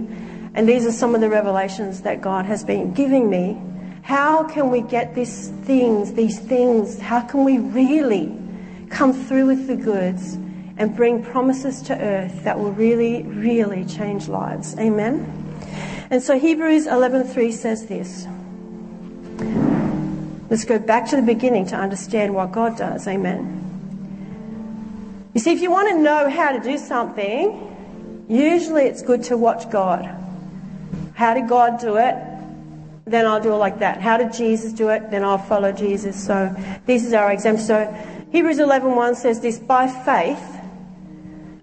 And 0.55 0.69
these 0.69 0.85
are 0.85 0.91
some 0.91 1.13
of 1.13 1.21
the 1.21 1.29
revelations 1.29 2.01
that 2.01 2.21
God 2.21 2.45
has 2.45 2.63
been 2.63 2.93
giving 2.93 3.29
me. 3.29 3.61
How 4.03 4.43
can 4.43 4.71
we 4.71 4.81
get 4.81 5.13
these 5.13 5.49
things, 5.63 6.13
these 6.13 6.39
things, 6.39 6.97
how 6.97 7.19
can 7.21 7.43
we 7.43 7.57
really 7.57 8.33
come 8.89 9.11
through 9.11 9.47
with 9.47 9.67
the 9.67 9.75
goods 9.75 10.35
and 10.77 10.95
bring 10.95 11.21
promises 11.23 11.81
to 11.83 11.99
earth 11.99 12.43
that 12.45 12.57
will 12.57 12.71
really, 12.71 13.23
really 13.23 13.83
change 13.83 14.29
lives? 14.29 14.77
Amen? 14.79 15.29
And 16.09 16.23
so 16.23 16.39
Hebrews 16.39 16.87
11.3 16.87 17.51
says 17.51 17.87
this. 17.87 18.25
Let's 20.49 20.63
go 20.63 20.79
back 20.79 21.09
to 21.09 21.17
the 21.17 21.21
beginning 21.21 21.65
to 21.67 21.75
understand 21.75 22.33
what 22.33 22.53
God 22.53 22.77
does. 22.77 23.07
Amen. 23.09 23.61
You 25.33 25.41
see, 25.41 25.51
if 25.51 25.61
you 25.61 25.69
want 25.69 25.89
to 25.89 25.99
know 25.99 26.29
how 26.29 26.53
to 26.53 26.61
do 26.61 26.77
something, 26.77 28.25
usually 28.29 28.83
it's 28.83 29.01
good 29.01 29.23
to 29.23 29.35
watch 29.35 29.69
God. 29.69 30.21
How 31.15 31.33
did 31.33 31.47
God 31.47 31.79
do 31.79 31.95
it? 31.95 32.15
Then 33.05 33.25
I'll 33.25 33.41
do 33.41 33.53
it 33.53 33.57
like 33.57 33.79
that. 33.79 34.01
How 34.01 34.17
did 34.17 34.33
Jesus 34.33 34.73
do 34.73 34.89
it? 34.89 35.09
Then 35.11 35.23
I'll 35.23 35.37
follow 35.37 35.71
Jesus. 35.71 36.21
So 36.21 36.53
this 36.85 37.05
is 37.05 37.13
our 37.13 37.31
example. 37.31 37.63
So 37.63 37.85
Hebrews 38.31 38.59
11.1 38.59 39.15
says 39.15 39.39
this, 39.39 39.57
by 39.57 39.87
faith, 39.87 40.43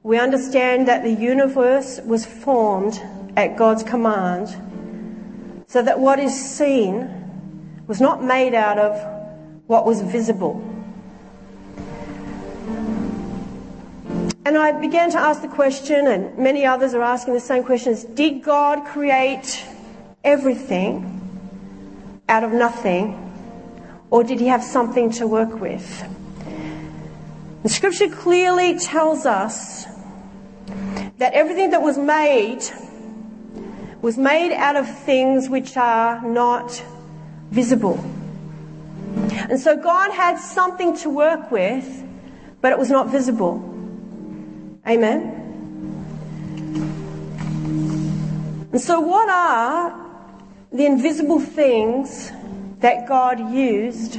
we 0.03 0.19
understand 0.19 0.89
that 0.89 1.05
the 1.05 1.13
universe 1.13 2.01
was 2.05 2.25
formed 2.25 3.01
at 3.37 3.57
God's 3.57 3.83
command 3.83 4.49
so 5.67 5.83
that 5.83 6.01
what 6.01 6.19
is 6.19 6.35
seen 6.35 7.11
was 7.87 8.01
not 8.01 8.25
made 8.25 8.55
out 8.55 8.79
of 8.79 8.97
what 9.67 9.85
was 9.85 10.01
visible. 10.01 10.72
And 14.45 14.59
I 14.59 14.73
began 14.73 15.11
to 15.13 15.19
ask 15.19 15.41
the 15.41 15.49
question, 15.49 16.09
and 16.09 16.37
many 16.37 16.67
others 16.67 16.95
are 16.95 17.03
asking 17.03 17.35
the 17.35 17.41
same 17.41 17.63
questions 17.63 18.03
Did 18.03 18.43
God 18.43 18.85
create 18.87 19.65
everything 20.25 21.21
out 22.29 22.43
of 22.43 22.53
nothing, 22.53 23.19
or 24.11 24.25
did 24.25 24.41
He 24.41 24.49
have 24.49 24.65
something 24.65 25.11
to 25.13 25.29
work 25.29 25.61
with? 25.61 26.05
The 27.63 27.69
scripture 27.69 28.09
clearly 28.09 28.77
tells 28.79 29.27
us 29.27 29.87
that 31.19 31.33
everything 31.35 31.71
that 31.71 31.83
was 31.83 31.97
made 31.97 32.65
was 34.01 34.19
made 34.19 34.53
out 34.53 34.75
of 34.75 34.89
things 35.05 35.49
which 35.49 35.77
are 35.77 36.21
not 36.27 36.83
visible. 37.53 38.05
And 39.49 39.61
so 39.61 39.77
God 39.77 40.11
had 40.11 40.37
something 40.39 40.97
to 40.99 41.11
work 41.11 41.53
with, 41.53 42.03
but 42.61 42.73
it 42.73 42.79
was 42.79 42.91
not 42.91 43.09
visible. 43.09 43.72
Amen? 44.87 45.39
And 48.73 48.81
so, 48.81 49.01
what 49.01 49.29
are 49.29 49.95
the 50.73 50.87
invisible 50.87 51.39
things 51.39 52.33
that 52.81 53.07
God 53.07 53.53
used, 53.53 54.19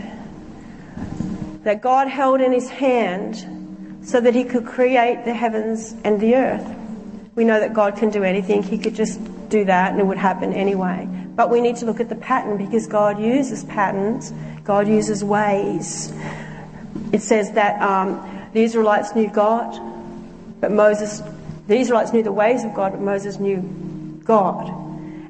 that 1.64 1.82
God 1.82 2.08
held 2.08 2.40
in 2.40 2.52
his 2.52 2.70
hand, 2.70 4.00
so 4.04 4.22
that 4.22 4.36
he 4.36 4.44
could 4.44 4.66
create 4.66 5.26
the 5.26 5.34
heavens 5.34 5.96
and 6.04 6.20
the 6.20 6.36
earth? 6.36 6.66
We 7.36 7.46
know 7.46 7.60
that 7.60 7.74
God 7.74 7.98
can 7.98 8.10
do 8.10 8.24
anything, 8.24 8.64
he 8.64 8.78
could 8.78 8.96
just 8.96 9.20
do 9.50 9.66
that 9.66 9.92
and 9.92 10.00
it 10.00 10.06
would 10.06 10.18
happen 10.18 10.54
anyway. 10.54 11.08
But 11.36 11.50
we 11.50 11.62
need 11.62 11.76
to 11.78 11.86
look 11.86 12.00
at 12.00 12.10
the 12.10 12.16
pattern 12.16 12.58
because 12.58 12.88
God 12.88 13.20
uses 13.20 13.64
patterns, 13.64 14.34
God 14.64 14.88
uses 14.88 15.24
ways. 15.24 16.14
It 17.12 17.22
says 17.22 17.52
that 17.54 17.82
um, 17.82 18.50
the 18.54 18.64
Israelites 18.64 19.16
knew 19.16 19.30
God, 19.30 19.93
but 20.64 20.72
Moses, 20.72 21.22
the 21.68 21.76
Israelites 21.76 22.14
knew 22.14 22.24
the 22.24 22.32
ways 22.32 22.64
of 22.64 22.74
God, 22.74 22.94
but 22.94 23.02
Moses 23.02 23.38
knew 23.38 23.58
God. 24.24 24.70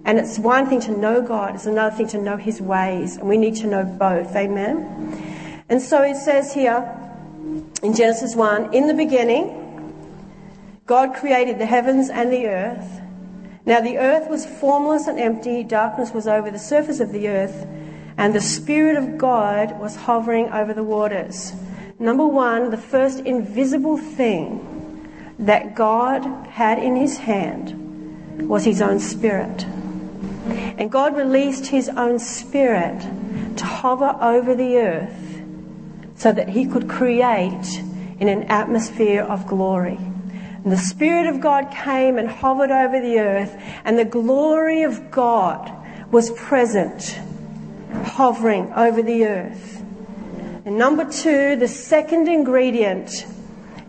And 0.06 0.20
it's 0.20 0.38
one 0.38 0.70
thing 0.70 0.80
to 0.82 0.96
know 0.96 1.24
God, 1.24 1.56
it's 1.56 1.66
another 1.66 1.96
thing 1.96 2.08
to 2.10 2.20
know 2.20 2.38
his 2.38 2.62
ways. 2.62 3.18
And 3.18 3.28
we 3.28 3.38
need 3.38 3.56
to 3.56 3.66
know 3.66 3.84
both. 3.84 4.36
Amen. 4.36 5.66
And 5.70 5.82
so 5.82 6.04
it 6.04 6.18
says 6.18 6.54
here 6.54 6.88
in 7.82 7.96
Genesis 7.96 8.36
1, 8.36 8.76
in 8.76 8.86
the 8.86 8.94
beginning, 8.94 10.06
God 10.86 11.16
created 11.16 11.58
the 11.58 11.66
heavens 11.66 12.12
and 12.12 12.32
the 12.32 12.46
earth. 12.46 13.02
Now 13.66 13.82
the 13.82 13.98
earth 13.98 14.30
was 14.30 14.46
formless 14.46 15.08
and 15.08 15.20
empty, 15.20 15.64
darkness 15.64 16.12
was 16.12 16.28
over 16.28 16.52
the 16.52 16.60
surface 16.60 17.00
of 17.00 17.12
the 17.12 17.28
earth, 17.28 17.66
and 18.18 18.36
the 18.36 18.42
Spirit 18.42 18.98
of 18.98 19.18
God 19.18 19.80
was 19.80 19.96
hovering 19.96 20.52
over 20.52 20.76
the 20.76 20.84
waters. 20.84 21.54
Number 21.98 22.28
one, 22.28 22.70
the 22.70 22.78
first 22.78 23.22
invisible 23.22 23.98
thing 23.98 24.70
that 25.40 25.76
God 25.76 26.24
had 26.48 26.80
in 26.80 26.96
his 26.96 27.18
hand 27.18 28.48
was 28.48 28.66
his 28.66 28.82
own 28.82 29.00
spirit. 29.00 29.66
And 30.78 30.92
God 30.92 31.16
released 31.16 31.68
his 31.68 31.90
own 31.90 32.20
spirit 32.20 33.02
to 33.58 33.66
hover 33.66 34.18
over 34.22 34.56
the 34.56 34.78
earth 34.78 35.42
so 36.16 36.32
that 36.32 36.50
he 36.50 36.66
could 36.66 36.90
create 36.90 37.82
in 38.20 38.28
an 38.28 38.44
atmosphere 38.44 39.22
of 39.22 39.48
glory. 39.48 39.98
And 40.64 40.72
the 40.72 40.78
Spirit 40.78 41.28
of 41.28 41.42
God 41.42 41.72
came 41.72 42.18
and 42.18 42.28
hovered 42.28 42.72
over 42.72 43.02
the 43.02 43.20
earth, 43.20 43.54
and 43.84 44.00
the 44.00 44.06
glory 44.06 44.84
of 44.84 45.12
God 45.12 45.72
was 46.10 46.32
present, 46.32 47.20
hovering 48.06 48.72
over 48.74 49.02
the 49.02 49.26
earth. 49.26 49.84
And 50.66 50.78
number 50.78 51.04
two, 51.04 51.58
the 51.58 51.68
second 51.68 52.30
ingredient 52.30 53.26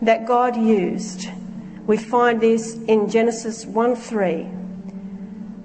that 0.05 0.25
God 0.25 0.55
used. 0.55 1.29
We 1.85 1.97
find 1.97 2.41
this 2.41 2.75
in 2.75 3.09
Genesis 3.09 3.65
1 3.65 3.95
3. 3.95 4.47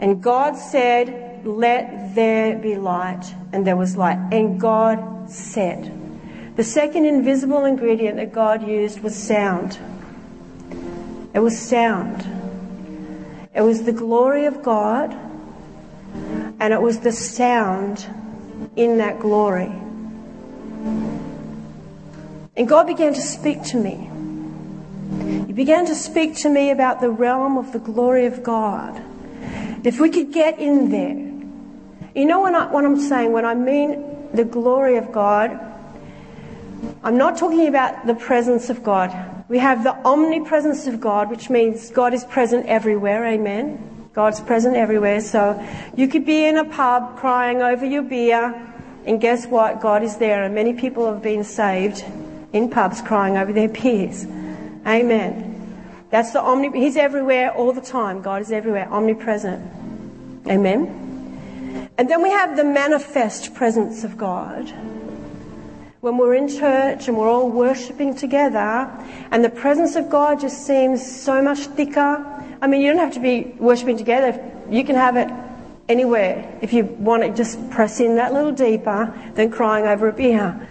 And 0.01 0.23
God 0.23 0.57
said, 0.57 1.47
Let 1.47 2.15
there 2.15 2.59
be 2.59 2.77
light. 2.77 3.35
And 3.53 3.67
there 3.67 3.77
was 3.77 3.97
light. 3.97 4.19
And 4.33 4.61
God 4.61 5.31
said. 5.31 5.97
The 6.57 6.65
second 6.65 7.07
invisible 7.07 7.65
ingredient 7.65 8.17
that 8.17 8.33
God 8.33 8.67
used 8.67 9.01
was 9.01 9.17
sound. 9.17 9.79
It 11.33 11.39
was 11.39 11.59
sound. 11.59 12.27
It 13.55 13.63
was 13.63 13.85
the 13.85 13.93
glory 13.93 14.47
of 14.47 14.63
God, 14.63 15.13
and 16.61 16.73
it 16.73 16.81
was 16.81 17.01
the 17.01 17.13
sound 17.13 18.07
in 18.77 18.99
that 18.99 19.21
glory. 19.21 19.73
And 22.57 22.69
God 22.69 22.87
began 22.87 23.15
to 23.15 23.21
speak 23.21 23.63
to 23.65 23.77
me. 23.77 24.10
He 25.47 25.53
began 25.53 25.87
to 25.87 25.95
speak 25.95 26.37
to 26.37 26.49
me 26.49 26.71
about 26.71 27.01
the 27.01 27.11
realm 27.11 27.59
of 27.59 27.73
the 27.73 27.79
glory 27.79 28.27
of 28.27 28.43
God. 28.43 29.03
If 29.83 29.99
we 29.99 30.11
could 30.11 30.33
get 30.33 30.59
in 30.59 30.91
there. 30.91 31.31
You 32.15 32.27
know 32.27 32.41
what, 32.41 32.55
I, 32.55 32.71
what 32.71 32.85
I'm 32.85 33.01
saying? 33.01 33.33
When 33.33 33.45
I 33.45 33.55
mean 33.55 34.29
the 34.33 34.45
glory 34.45 34.97
of 34.97 35.13
God, 35.13 35.59
I'm 37.03 37.17
not 37.17 37.39
talking 37.39 37.67
about 37.67 38.07
the 38.07 38.15
presence 38.15 38.71
of 38.71 38.83
God. 38.83 39.11
We 39.49 39.59
have 39.59 39.83
the 39.85 39.97
omnipresence 40.07 40.87
of 40.87 41.01
God, 41.01 41.31
which 41.31 41.51
means 41.51 41.91
God 41.91 42.15
is 42.15 42.25
present 42.25 42.67
everywhere. 42.67 43.27
Amen. 43.27 44.09
God's 44.13 44.41
present 44.41 44.77
everywhere. 44.77 45.21
So 45.21 45.61
you 45.97 46.09
could 46.09 46.27
be 46.27 46.45
in 46.45 46.57
a 46.57 46.65
pub 46.65 47.17
crying 47.17 47.63
over 47.63 47.85
your 47.85 48.03
beer, 48.03 48.55
and 49.07 49.21
guess 49.21 49.47
what? 49.47 49.81
God 49.81 50.03
is 50.03 50.17
there, 50.19 50.43
and 50.43 50.55
many 50.55 50.75
people 50.75 51.13
have 51.13 51.23
been 51.23 51.45
saved 51.45 52.05
in 52.53 52.71
pubs 52.71 53.01
crying 53.03 53.37
over 53.37 53.53
their 53.53 53.69
beers. 53.81 54.27
Amen. 54.87 55.57
That's 56.11 56.33
the 56.33 56.41
omni. 56.41 56.71
He's 56.79 56.97
everywhere 56.97 57.53
all 57.53 57.73
the 57.73 57.81
time. 57.81 58.23
God 58.23 58.43
is 58.43 58.51
everywhere, 58.51 58.89
omnipresent. 58.91 59.63
Amen. 60.49 61.89
And 61.99 62.09
then 62.09 62.23
we 62.23 62.31
have 62.31 62.57
the 62.57 62.65
manifest 62.65 63.55
presence 63.55 64.05
of 64.05 64.17
God. 64.17 64.73
When 66.01 66.17
we're 66.17 66.35
in 66.35 66.49
church 66.49 67.09
and 67.09 67.17
we're 67.17 67.29
all 67.29 67.51
worshiping 67.51 68.17
together, 68.17 68.91
and 69.31 69.45
the 69.45 69.51
presence 69.51 69.97
of 69.97 70.09
God 70.09 70.41
just 70.41 70.67
seems 70.67 71.05
so 71.05 71.43
much 71.43 71.59
thicker. 71.59 72.27
I 72.63 72.67
mean, 72.67 72.81
you 72.81 72.91
don't 72.91 73.01
have 73.01 73.15
to 73.15 73.21
be 73.21 73.55
worshiping 73.59 73.99
together. 73.99 74.43
You 74.71 74.83
can 74.83 74.97
have 74.97 75.17
it 75.17 75.31
anywhere. 75.91 76.59
If 76.63 76.73
you 76.73 76.85
want 76.85 77.23
to 77.23 77.31
just 77.35 77.71
press 77.71 78.01
in 78.01 78.17
that 78.17 78.33
little 78.33 78.53
deeper 78.53 79.15
than 79.35 79.51
crying 79.51 79.87
over 79.87 80.09
a 80.09 80.13
beer. 80.13 80.69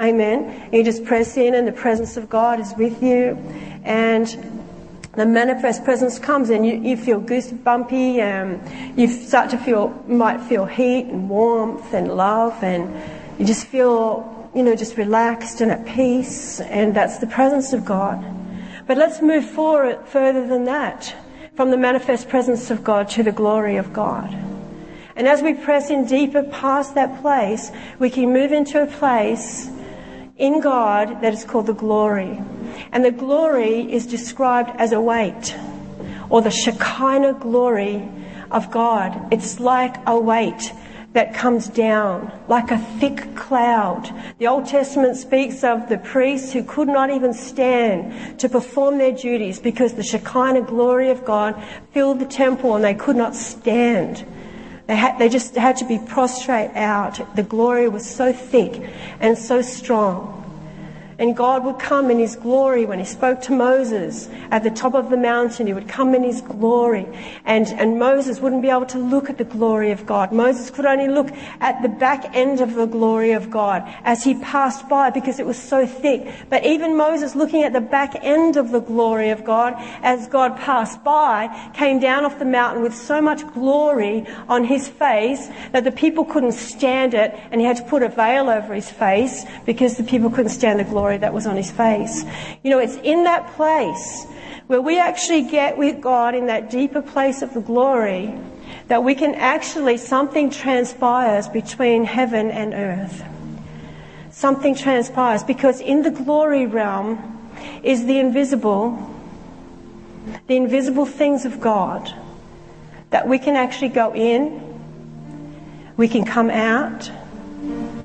Amen. 0.00 0.70
You 0.72 0.82
just 0.82 1.04
press 1.04 1.36
in 1.36 1.54
and 1.54 1.68
the 1.68 1.72
presence 1.72 2.16
of 2.16 2.30
God 2.30 2.58
is 2.58 2.72
with 2.78 3.02
you. 3.02 3.36
And 3.84 4.26
the 5.12 5.26
manifest 5.26 5.84
presence 5.84 6.18
comes 6.18 6.48
and 6.48 6.64
you, 6.64 6.76
you 6.76 6.96
feel 6.96 7.20
goosebumpy 7.20 8.18
and 8.18 8.60
um, 8.66 8.94
you 8.96 9.08
start 9.08 9.50
to 9.50 9.58
feel, 9.58 9.88
might 10.06 10.40
feel 10.40 10.64
heat 10.64 11.04
and 11.06 11.28
warmth 11.28 11.92
and 11.92 12.16
love 12.16 12.64
and 12.64 12.90
you 13.38 13.44
just 13.44 13.66
feel, 13.66 14.50
you 14.54 14.62
know, 14.62 14.74
just 14.74 14.96
relaxed 14.96 15.60
and 15.60 15.70
at 15.70 15.84
peace 15.84 16.60
and 16.60 16.96
that's 16.96 17.18
the 17.18 17.26
presence 17.26 17.74
of 17.74 17.84
God. 17.84 18.24
But 18.86 18.96
let's 18.96 19.20
move 19.20 19.44
forward 19.44 20.06
further 20.06 20.46
than 20.46 20.64
that 20.64 21.14
from 21.56 21.70
the 21.70 21.76
manifest 21.76 22.30
presence 22.30 22.70
of 22.70 22.82
God 22.82 23.10
to 23.10 23.22
the 23.22 23.32
glory 23.32 23.76
of 23.76 23.92
God. 23.92 24.32
And 25.14 25.28
as 25.28 25.42
we 25.42 25.52
press 25.52 25.90
in 25.90 26.06
deeper 26.06 26.42
past 26.44 26.94
that 26.94 27.20
place, 27.20 27.70
we 27.98 28.08
can 28.08 28.32
move 28.32 28.52
into 28.52 28.82
a 28.82 28.86
place 28.86 29.68
in 30.40 30.60
God 30.60 31.20
that 31.20 31.32
is 31.32 31.44
called 31.44 31.66
the 31.66 31.74
glory. 31.74 32.42
And 32.90 33.04
the 33.04 33.12
glory 33.12 33.92
is 33.92 34.06
described 34.06 34.70
as 34.78 34.92
a 34.92 35.00
weight 35.00 35.56
or 36.28 36.42
the 36.42 36.50
Shekinah 36.50 37.34
glory 37.34 38.08
of 38.50 38.70
God. 38.70 39.32
It's 39.32 39.60
like 39.60 39.96
a 40.06 40.18
weight 40.18 40.72
that 41.12 41.34
comes 41.34 41.66
down 41.68 42.32
like 42.48 42.70
a 42.70 42.78
thick 42.78 43.34
cloud. 43.34 44.14
The 44.38 44.46
Old 44.46 44.66
Testament 44.66 45.16
speaks 45.16 45.64
of 45.64 45.88
the 45.88 45.98
priests 45.98 46.52
who 46.52 46.62
could 46.62 46.88
not 46.88 47.10
even 47.10 47.34
stand 47.34 48.38
to 48.38 48.48
perform 48.48 48.98
their 48.98 49.12
duties 49.12 49.58
because 49.58 49.94
the 49.94 50.04
Shekinah 50.04 50.62
glory 50.62 51.10
of 51.10 51.24
God 51.24 51.60
filled 51.92 52.20
the 52.20 52.26
temple 52.26 52.76
and 52.76 52.84
they 52.84 52.94
could 52.94 53.16
not 53.16 53.34
stand. 53.34 54.24
They, 54.90 54.96
had, 54.96 55.20
they 55.20 55.28
just 55.28 55.54
had 55.54 55.76
to 55.76 55.84
be 55.84 56.00
prostrate 56.00 56.72
out. 56.74 57.20
The 57.36 57.44
glory 57.44 57.88
was 57.88 58.04
so 58.04 58.32
thick 58.32 58.90
and 59.20 59.38
so 59.38 59.62
strong. 59.62 60.39
And 61.20 61.36
God 61.36 61.64
would 61.64 61.78
come 61.78 62.10
in 62.10 62.18
His 62.18 62.34
glory 62.34 62.84
when 62.86 62.98
He 62.98 63.04
spoke 63.04 63.40
to 63.42 63.52
Moses 63.52 64.28
at 64.50 64.64
the 64.64 64.70
top 64.70 64.94
of 64.94 65.10
the 65.10 65.16
mountain. 65.16 65.68
He 65.68 65.72
would 65.72 65.86
come 65.86 66.14
in 66.14 66.24
His 66.24 66.40
glory. 66.40 67.06
And, 67.44 67.68
and 67.68 67.98
Moses 67.98 68.40
wouldn't 68.40 68.62
be 68.62 68.70
able 68.70 68.86
to 68.86 68.98
look 68.98 69.30
at 69.30 69.38
the 69.38 69.44
glory 69.44 69.92
of 69.92 70.06
God. 70.06 70.32
Moses 70.32 70.70
could 70.70 70.86
only 70.86 71.06
look 71.06 71.30
at 71.60 71.82
the 71.82 71.88
back 71.88 72.34
end 72.34 72.60
of 72.60 72.74
the 72.74 72.86
glory 72.86 73.32
of 73.32 73.50
God 73.50 73.82
as 74.02 74.24
he 74.24 74.34
passed 74.40 74.88
by 74.88 75.10
because 75.10 75.38
it 75.38 75.46
was 75.46 75.58
so 75.58 75.86
thick. 75.86 76.26
But 76.48 76.64
even 76.64 76.96
Moses 76.96 77.34
looking 77.36 77.62
at 77.62 77.72
the 77.72 77.80
back 77.80 78.16
end 78.22 78.56
of 78.56 78.70
the 78.70 78.80
glory 78.80 79.30
of 79.30 79.44
God 79.44 79.74
as 80.02 80.26
God 80.28 80.56
passed 80.56 81.04
by 81.04 81.70
came 81.74 82.00
down 82.00 82.24
off 82.24 82.38
the 82.38 82.44
mountain 82.44 82.82
with 82.82 82.94
so 82.94 83.20
much 83.20 83.46
glory 83.52 84.26
on 84.48 84.64
his 84.64 84.88
face 84.88 85.48
that 85.72 85.84
the 85.84 85.92
people 85.92 86.24
couldn't 86.24 86.52
stand 86.52 87.14
it 87.14 87.38
and 87.50 87.60
he 87.60 87.66
had 87.66 87.76
to 87.76 87.84
put 87.84 88.02
a 88.02 88.08
veil 88.08 88.48
over 88.48 88.74
his 88.74 88.90
face 88.90 89.44
because 89.66 89.96
the 89.96 90.04
people 90.04 90.30
couldn't 90.30 90.50
stand 90.50 90.80
the 90.80 90.84
glory 90.84 91.09
glory 91.10 91.18
that 91.18 91.34
was 91.34 91.46
on 91.46 91.56
his 91.56 91.70
face. 91.70 92.24
You 92.62 92.70
know, 92.70 92.78
it's 92.78 92.96
in 93.02 93.24
that 93.24 93.52
place 93.56 94.26
where 94.68 94.80
we 94.80 95.00
actually 95.00 95.42
get 95.42 95.76
with 95.76 96.00
God 96.00 96.34
in 96.36 96.46
that 96.46 96.70
deeper 96.70 97.02
place 97.02 97.42
of 97.42 97.52
the 97.52 97.60
glory 97.60 98.32
that 98.86 99.02
we 99.02 99.16
can 99.16 99.34
actually, 99.34 99.96
something 99.96 100.50
transpires 100.50 101.48
between 101.48 102.04
heaven 102.04 102.50
and 102.50 102.74
earth. 102.74 103.24
Something 104.30 104.76
transpires 104.76 105.42
because 105.42 105.80
in 105.80 106.02
the 106.02 106.10
glory 106.10 106.66
realm 106.66 107.18
is 107.82 108.06
the 108.06 108.20
invisible, 108.20 108.96
the 110.46 110.56
invisible 110.56 111.06
things 111.06 111.44
of 111.44 111.60
God 111.60 112.12
that 113.10 113.26
we 113.26 113.40
can 113.40 113.56
actually 113.56 113.88
go 113.88 114.14
in, 114.14 114.62
we 115.96 116.06
can 116.06 116.24
come 116.24 116.50
out, 116.50 117.10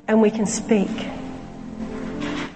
and 0.08 0.20
we 0.20 0.30
can 0.30 0.46
speak. 0.46 0.90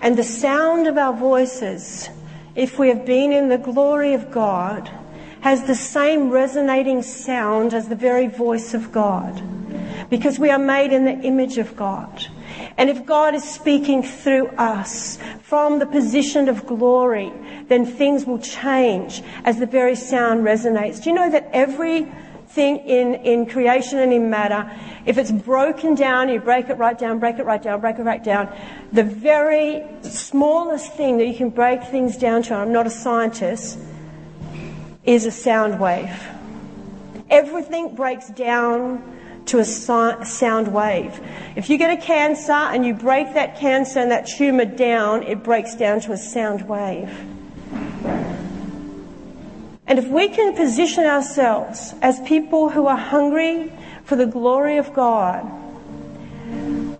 And 0.02 0.16
the 0.16 0.24
sound 0.24 0.86
of 0.86 0.96
our 0.96 1.12
voices, 1.12 2.08
if 2.54 2.78
we 2.78 2.88
have 2.88 3.04
been 3.04 3.32
in 3.32 3.48
the 3.48 3.58
glory 3.58 4.14
of 4.14 4.30
God, 4.30 4.90
has 5.40 5.64
the 5.64 5.74
same 5.74 6.30
resonating 6.30 7.02
sound 7.02 7.74
as 7.74 7.88
the 7.88 7.94
very 7.94 8.26
voice 8.26 8.74
of 8.74 8.92
God. 8.92 9.42
Because 10.08 10.38
we 10.38 10.50
are 10.50 10.58
made 10.58 10.92
in 10.92 11.04
the 11.04 11.12
image 11.12 11.58
of 11.58 11.76
God. 11.76 12.26
And 12.76 12.90
if 12.90 13.06
God 13.06 13.34
is 13.34 13.44
speaking 13.44 14.02
through 14.02 14.48
us 14.56 15.18
from 15.42 15.78
the 15.78 15.86
position 15.86 16.48
of 16.48 16.66
glory, 16.66 17.32
then 17.68 17.84
things 17.84 18.24
will 18.24 18.38
change 18.38 19.22
as 19.44 19.58
the 19.58 19.66
very 19.66 19.94
sound 19.94 20.44
resonates. 20.44 21.02
Do 21.02 21.10
you 21.10 21.16
know 21.16 21.30
that 21.30 21.48
everything 22.50 22.88
in, 22.88 23.14
in 23.14 23.46
creation 23.46 23.98
and 23.98 24.12
in 24.12 24.28
matter 24.28 24.70
if 25.06 25.18
it's 25.18 25.30
broken 25.30 25.94
down, 25.94 26.28
you 26.28 26.40
break 26.40 26.68
it 26.68 26.76
right 26.76 26.98
down, 26.98 27.18
break 27.18 27.38
it 27.38 27.46
right 27.46 27.62
down, 27.62 27.80
break 27.80 27.98
it 27.98 28.02
right 28.02 28.22
down. 28.22 28.54
The 28.92 29.02
very 29.02 29.82
smallest 30.02 30.92
thing 30.92 31.16
that 31.18 31.26
you 31.26 31.34
can 31.34 31.50
break 31.50 31.82
things 31.84 32.16
down 32.16 32.42
to, 32.44 32.54
I'm 32.54 32.72
not 32.72 32.86
a 32.86 32.90
scientist, 32.90 33.78
is 35.04 35.24
a 35.24 35.30
sound 35.30 35.80
wave. 35.80 36.12
Everything 37.30 37.94
breaks 37.94 38.28
down 38.28 39.16
to 39.46 39.60
a 39.60 39.64
sound 39.64 40.68
wave. 40.68 41.18
If 41.56 41.70
you 41.70 41.78
get 41.78 41.96
a 41.96 42.00
cancer 42.00 42.52
and 42.52 42.84
you 42.84 42.92
break 42.92 43.32
that 43.34 43.58
cancer 43.58 44.00
and 44.00 44.10
that 44.10 44.26
tumor 44.26 44.66
down, 44.66 45.22
it 45.22 45.42
breaks 45.42 45.74
down 45.74 46.00
to 46.00 46.12
a 46.12 46.18
sound 46.18 46.68
wave. 46.68 47.10
And 49.90 49.98
if 49.98 50.06
we 50.06 50.28
can 50.28 50.54
position 50.54 51.04
ourselves 51.04 51.94
as 52.00 52.20
people 52.20 52.68
who 52.68 52.86
are 52.86 52.96
hungry 52.96 53.72
for 54.04 54.14
the 54.14 54.24
glory 54.24 54.76
of 54.76 54.94
God 54.94 55.44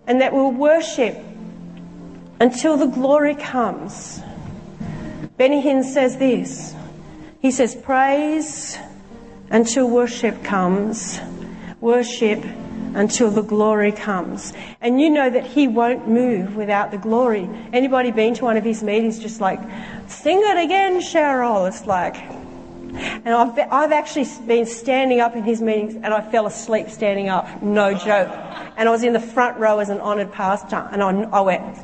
and 0.05 0.19
that 0.19 0.33
we'll 0.33 0.51
worship 0.51 1.17
until 2.41 2.75
the 2.75 2.87
glory 2.87 3.35
comes. 3.35 4.19
Benny 5.37 5.63
Hinn 5.63 5.85
says 5.85 6.17
this. 6.17 6.75
He 7.39 7.49
says, 7.51 7.75
praise 7.75 8.77
until 9.49 9.89
worship 9.89 10.43
comes. 10.43 11.17
Worship 11.79 12.43
until 12.93 13.31
the 13.31 13.41
glory 13.41 13.93
comes. 13.93 14.51
And 14.81 14.99
you 14.99 15.09
know 15.09 15.29
that 15.29 15.45
he 15.45 15.69
won't 15.69 16.09
move 16.09 16.57
without 16.57 16.91
the 16.91 16.97
glory. 16.97 17.49
Anybody 17.71 18.11
been 18.11 18.33
to 18.33 18.43
one 18.43 18.57
of 18.57 18.65
his 18.65 18.83
meetings 18.83 19.17
just 19.17 19.39
like, 19.39 19.61
sing 20.09 20.41
it 20.43 20.57
again, 20.57 20.99
Cheryl? 20.99 21.69
It's 21.69 21.87
like, 21.87 22.17
and 22.95 23.29
I've, 23.29 23.57
I've 23.71 23.91
actually 23.91 24.27
been 24.47 24.65
standing 24.65 25.19
up 25.19 25.35
in 25.35 25.43
his 25.43 25.61
meetings 25.61 25.95
and 25.95 26.07
I 26.07 26.21
fell 26.31 26.47
asleep 26.47 26.89
standing 26.89 27.29
up. 27.29 27.61
No 27.61 27.93
joke. 27.93 28.29
And 28.77 28.87
I 28.87 28.91
was 28.91 29.03
in 29.03 29.13
the 29.13 29.19
front 29.19 29.57
row 29.57 29.79
as 29.79 29.89
an 29.89 29.99
honoured 29.99 30.31
pastor 30.31 30.87
and 30.91 31.03
I, 31.03 31.09
I 31.09 31.41
went, 31.41 31.77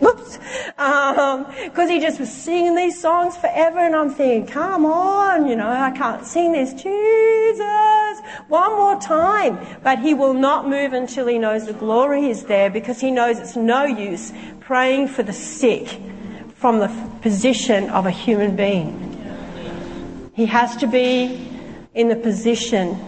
whoops, 0.00 0.38
because 0.76 1.36
um, 1.78 1.88
he 1.88 2.00
just 2.00 2.18
was 2.18 2.32
singing 2.32 2.74
these 2.74 2.98
songs 2.98 3.36
forever, 3.36 3.80
and 3.80 3.94
I'm 3.94 4.08
thinking, 4.08 4.46
come 4.46 4.86
on, 4.86 5.46
you 5.46 5.56
know, 5.56 5.68
I 5.68 5.90
can't 5.90 6.24
sing 6.24 6.52
this, 6.52 6.72
Jesus, 6.72 8.20
one 8.48 8.72
more 8.72 8.98
time. 8.98 9.58
But 9.82 9.98
he 9.98 10.14
will 10.14 10.32
not 10.32 10.66
move 10.66 10.94
until 10.94 11.26
he 11.26 11.38
knows 11.38 11.66
the 11.66 11.74
glory 11.74 12.30
is 12.30 12.44
there, 12.44 12.70
because 12.70 12.98
he 12.98 13.10
knows 13.10 13.38
it's 13.38 13.56
no 13.56 13.84
use 13.84 14.32
praying 14.60 15.08
for 15.08 15.22
the 15.22 15.34
sick 15.34 16.00
from 16.54 16.78
the 16.78 16.88
position 17.20 17.90
of 17.90 18.06
a 18.06 18.10
human 18.10 18.56
being. 18.56 19.09
He 20.32 20.46
has 20.46 20.76
to 20.76 20.86
be 20.86 21.48
in 21.94 22.08
the 22.08 22.16
position 22.16 22.98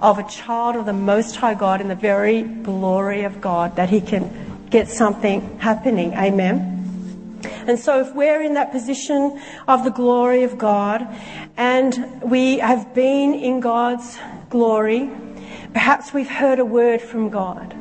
of 0.00 0.18
a 0.18 0.24
child 0.24 0.76
of 0.76 0.86
the 0.86 0.92
Most 0.92 1.36
High 1.36 1.54
God 1.54 1.80
in 1.80 1.88
the 1.88 1.94
very 1.94 2.42
glory 2.42 3.22
of 3.22 3.40
God 3.40 3.76
that 3.76 3.88
he 3.88 4.00
can 4.00 4.66
get 4.70 4.88
something 4.88 5.58
happening. 5.58 6.12
Amen. 6.14 7.40
And 7.66 7.78
so 7.78 8.00
if 8.00 8.14
we're 8.14 8.42
in 8.42 8.54
that 8.54 8.72
position 8.72 9.40
of 9.68 9.84
the 9.84 9.90
glory 9.90 10.42
of 10.42 10.58
God 10.58 11.06
and 11.56 12.20
we 12.22 12.58
have 12.58 12.94
been 12.94 13.34
in 13.34 13.60
God's 13.60 14.18
glory, 14.50 15.10
perhaps 15.72 16.12
we've 16.12 16.28
heard 16.28 16.58
a 16.58 16.64
word 16.64 17.00
from 17.00 17.30
God. 17.30 17.74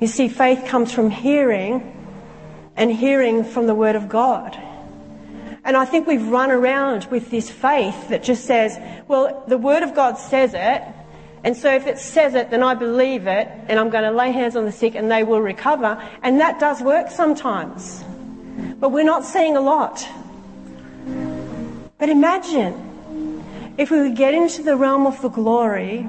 You 0.00 0.06
see, 0.06 0.28
faith 0.28 0.66
comes 0.66 0.92
from 0.92 1.10
hearing 1.10 1.92
and 2.76 2.92
hearing 2.92 3.42
from 3.44 3.66
the 3.66 3.74
word 3.74 3.96
of 3.96 4.08
God. 4.08 4.56
And 5.66 5.76
I 5.76 5.84
think 5.84 6.06
we've 6.06 6.28
run 6.28 6.52
around 6.52 7.06
with 7.10 7.30
this 7.30 7.50
faith 7.50 8.08
that 8.08 8.22
just 8.22 8.44
says, 8.44 8.78
well, 9.08 9.42
the 9.48 9.58
Word 9.58 9.82
of 9.82 9.96
God 9.96 10.16
says 10.16 10.54
it, 10.54 10.82
and 11.42 11.56
so 11.56 11.72
if 11.74 11.86
it 11.86 11.98
says 11.98 12.34
it, 12.34 12.50
then 12.50 12.62
I 12.62 12.74
believe 12.74 13.26
it, 13.26 13.48
and 13.68 13.78
I'm 13.78 13.90
going 13.90 14.04
to 14.04 14.10
lay 14.10 14.30
hands 14.30 14.56
on 14.56 14.64
the 14.64 14.72
sick 14.72 14.94
and 14.94 15.10
they 15.10 15.22
will 15.22 15.40
recover. 15.40 16.00
And 16.22 16.40
that 16.40 16.58
does 16.58 16.80
work 16.80 17.10
sometimes. 17.10 18.04
But 18.78 18.90
we're 18.90 19.04
not 19.04 19.24
seeing 19.24 19.56
a 19.56 19.60
lot. 19.60 20.06
But 21.98 22.08
imagine 22.08 23.44
if 23.78 23.90
we 23.90 24.00
would 24.00 24.16
get 24.16 24.34
into 24.34 24.62
the 24.62 24.76
realm 24.76 25.06
of 25.06 25.20
the 25.22 25.28
glory 25.28 26.08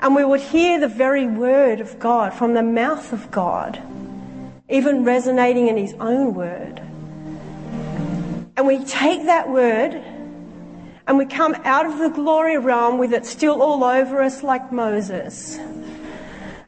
and 0.00 0.14
we 0.14 0.24
would 0.24 0.40
hear 0.40 0.80
the 0.80 0.88
very 0.88 1.26
word 1.26 1.80
of 1.80 1.98
God 1.98 2.34
from 2.34 2.54
the 2.54 2.62
mouth 2.62 3.12
of 3.12 3.30
God, 3.30 3.80
even 4.68 5.04
resonating 5.04 5.68
in 5.68 5.76
His 5.76 5.94
own 5.94 6.34
word. 6.34 6.82
And 8.56 8.66
we 8.66 8.84
take 8.84 9.24
that 9.26 9.48
word 9.48 9.94
and 11.06 11.18
we 11.18 11.26
come 11.26 11.54
out 11.64 11.86
of 11.86 11.98
the 11.98 12.10
glory 12.10 12.58
realm 12.58 12.98
with 12.98 13.12
it 13.12 13.26
still 13.26 13.62
all 13.62 13.82
over 13.82 14.22
us 14.22 14.42
like 14.42 14.70
Moses. 14.70 15.58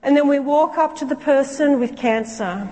And 0.03 0.17
then 0.17 0.29
we 0.29 0.39
walk 0.39 0.77
up 0.77 0.97
to 0.97 1.05
the 1.05 1.17
person 1.17 1.79
with 1.79 1.97
cancer. 1.97 2.69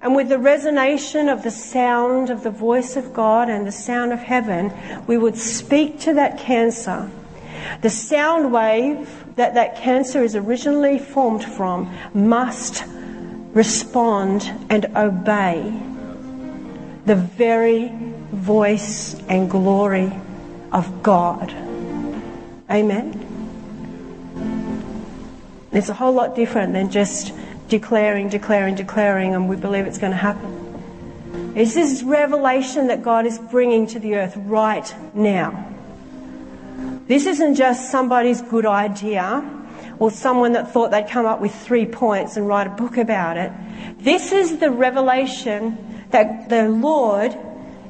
And 0.00 0.16
with 0.16 0.28
the 0.28 0.36
resonation 0.36 1.32
of 1.32 1.42
the 1.42 1.50
sound 1.50 2.28
of 2.28 2.42
the 2.42 2.50
voice 2.50 2.96
of 2.96 3.12
God 3.12 3.48
and 3.48 3.66
the 3.66 3.72
sound 3.72 4.12
of 4.12 4.18
heaven, 4.18 4.72
we 5.06 5.16
would 5.16 5.36
speak 5.36 6.00
to 6.00 6.14
that 6.14 6.38
cancer. 6.38 7.10
The 7.80 7.90
sound 7.90 8.52
wave 8.52 9.36
that 9.36 9.54
that 9.54 9.76
cancer 9.76 10.22
is 10.22 10.34
originally 10.34 10.98
formed 10.98 11.44
from 11.44 11.92
must 12.12 12.84
respond 13.54 14.50
and 14.70 14.86
obey 14.96 15.91
the 17.06 17.16
very 17.16 17.92
voice 18.32 19.14
and 19.28 19.50
glory 19.50 20.12
of 20.72 21.02
God. 21.02 21.50
Amen. 22.70 23.28
It's 25.72 25.88
a 25.88 25.94
whole 25.94 26.12
lot 26.12 26.36
different 26.36 26.74
than 26.74 26.90
just 26.90 27.32
declaring, 27.68 28.28
declaring, 28.28 28.74
declaring, 28.74 29.34
and 29.34 29.48
we 29.48 29.56
believe 29.56 29.86
it's 29.86 29.98
going 29.98 30.12
to 30.12 30.18
happen. 30.18 31.52
It's 31.56 31.74
this 31.74 32.02
revelation 32.02 32.86
that 32.88 33.02
God 33.02 33.26
is 33.26 33.38
bringing 33.38 33.86
to 33.88 33.98
the 33.98 34.14
earth 34.16 34.34
right 34.36 34.94
now. 35.14 35.68
This 37.06 37.26
isn't 37.26 37.56
just 37.56 37.90
somebody's 37.90 38.40
good 38.42 38.66
idea 38.66 39.48
or 39.98 40.10
someone 40.10 40.52
that 40.52 40.72
thought 40.72 40.90
they'd 40.90 41.08
come 41.08 41.26
up 41.26 41.40
with 41.40 41.54
three 41.54 41.86
points 41.86 42.36
and 42.36 42.46
write 42.46 42.66
a 42.66 42.70
book 42.70 42.96
about 42.96 43.36
it. 43.36 43.52
This 43.98 44.32
is 44.32 44.58
the 44.58 44.70
revelation 44.70 45.91
that 46.12 46.48
the 46.48 46.68
Lord 46.68 47.36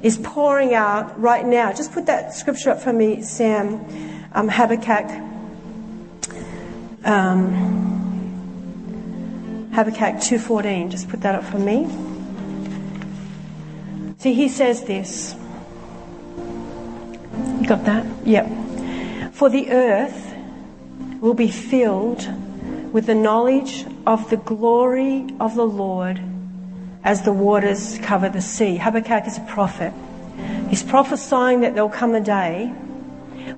is 0.03 0.19
pouring 0.19 0.75
out 0.75 1.21
right 1.21 1.45
now. 1.45 1.73
Just 1.73 1.93
put 1.93 2.07
that 2.07 2.35
scripture 2.35 2.71
up 2.71 2.81
for 2.81 2.93
me, 2.93 3.23
Sam. 3.23 3.85
Um, 4.33 4.49
Habakkuk. 4.49 5.11
Um, 7.05 7.81
Habakkuk 9.73 10.17
2.14. 10.17 10.91
Just 10.91 11.09
put 11.09 11.21
that 11.21 11.35
up 11.35 11.45
for 11.45 11.59
me. 11.59 11.87
See, 14.19 14.35
he 14.35 14.49
says 14.49 14.85
this. 14.85 15.35
You 17.61 17.67
got 17.67 17.85
that? 17.85 18.07
Yep. 18.25 18.51
For 19.33 19.49
the 19.49 19.71
earth 19.71 20.35
will 21.21 21.35
be 21.35 21.49
filled 21.49 22.27
with 22.93 23.07
the 23.07 23.15
knowledge 23.15 23.87
of 24.07 24.29
the 24.31 24.37
glory 24.37 25.29
of 25.41 25.55
the 25.55 25.67
Lord 25.67 26.21
as 27.05 27.23
the 27.23 27.33
waters 27.33 27.99
cover 27.99 28.29
the 28.29 28.41
sea. 28.41 28.77
Habakkuk 28.77 29.27
is 29.27 29.39
a 29.39 29.43
prophet. 29.43 29.93
He's 30.69 30.83
prophesying 30.83 31.61
that 31.61 31.75
there'll 31.75 31.91
come 31.91 32.15
a 32.15 32.21
day 32.21 32.73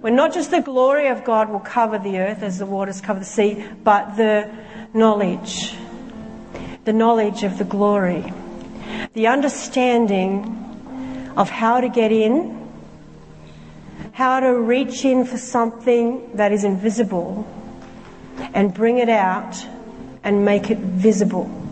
when 0.00 0.16
not 0.16 0.32
just 0.32 0.50
the 0.50 0.60
glory 0.60 1.08
of 1.08 1.24
God 1.24 1.50
will 1.50 1.60
cover 1.60 1.98
the 1.98 2.18
earth 2.18 2.42
as 2.42 2.58
the 2.58 2.66
waters 2.66 3.00
cover 3.00 3.20
the 3.20 3.24
sea, 3.24 3.64
but 3.82 4.16
the 4.16 4.50
knowledge, 4.92 5.74
the 6.84 6.92
knowledge 6.92 7.42
of 7.42 7.58
the 7.58 7.64
glory, 7.64 8.32
the 9.12 9.26
understanding 9.26 11.32
of 11.36 11.50
how 11.50 11.80
to 11.80 11.88
get 11.88 12.12
in, 12.12 12.60
how 14.12 14.40
to 14.40 14.48
reach 14.48 15.04
in 15.04 15.24
for 15.24 15.36
something 15.36 16.36
that 16.36 16.52
is 16.52 16.64
invisible 16.64 17.46
and 18.54 18.74
bring 18.74 18.98
it 18.98 19.08
out 19.08 19.56
and 20.22 20.44
make 20.44 20.70
it 20.70 20.78
visible 20.78 21.63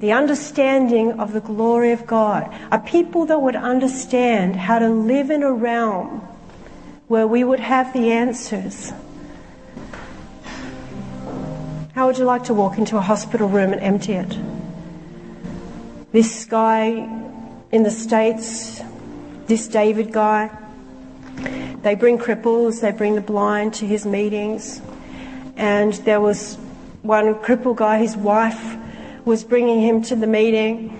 the 0.00 0.12
understanding 0.12 1.20
of 1.20 1.32
the 1.32 1.40
glory 1.40 1.92
of 1.92 2.06
God. 2.06 2.52
A 2.72 2.78
people 2.78 3.26
that 3.26 3.40
would 3.40 3.56
understand 3.56 4.56
how 4.56 4.78
to 4.78 4.88
live 4.88 5.30
in 5.30 5.42
a 5.42 5.52
realm 5.52 6.20
where 7.06 7.26
we 7.26 7.44
would 7.44 7.60
have 7.60 7.92
the 7.92 8.10
answers. 8.10 8.92
How 11.94 12.06
would 12.06 12.18
you 12.18 12.24
like 12.24 12.44
to 12.44 12.54
walk 12.54 12.78
into 12.78 12.96
a 12.96 13.00
hospital 13.00 13.48
room 13.48 13.72
and 13.72 13.80
empty 13.80 14.14
it? 14.14 14.36
This 16.10 16.46
guy 16.46 16.88
in 17.70 17.82
the 17.82 17.90
States, 17.90 18.80
this 19.46 19.68
David 19.68 20.12
guy, 20.12 20.50
they 21.82 21.94
bring 21.94 22.18
cripples, 22.18 22.80
they 22.80 22.92
bring 22.92 23.14
the 23.14 23.20
blind 23.20 23.74
to 23.74 23.86
his 23.86 24.04
meetings. 24.04 24.80
And 25.56 25.92
there 25.94 26.20
was 26.20 26.56
one 27.02 27.34
cripple 27.36 27.76
guy, 27.76 27.98
his 27.98 28.16
wife 28.16 28.78
was 29.24 29.44
bringing 29.44 29.80
him 29.80 30.02
to 30.02 30.16
the 30.16 30.26
meeting 30.26 30.90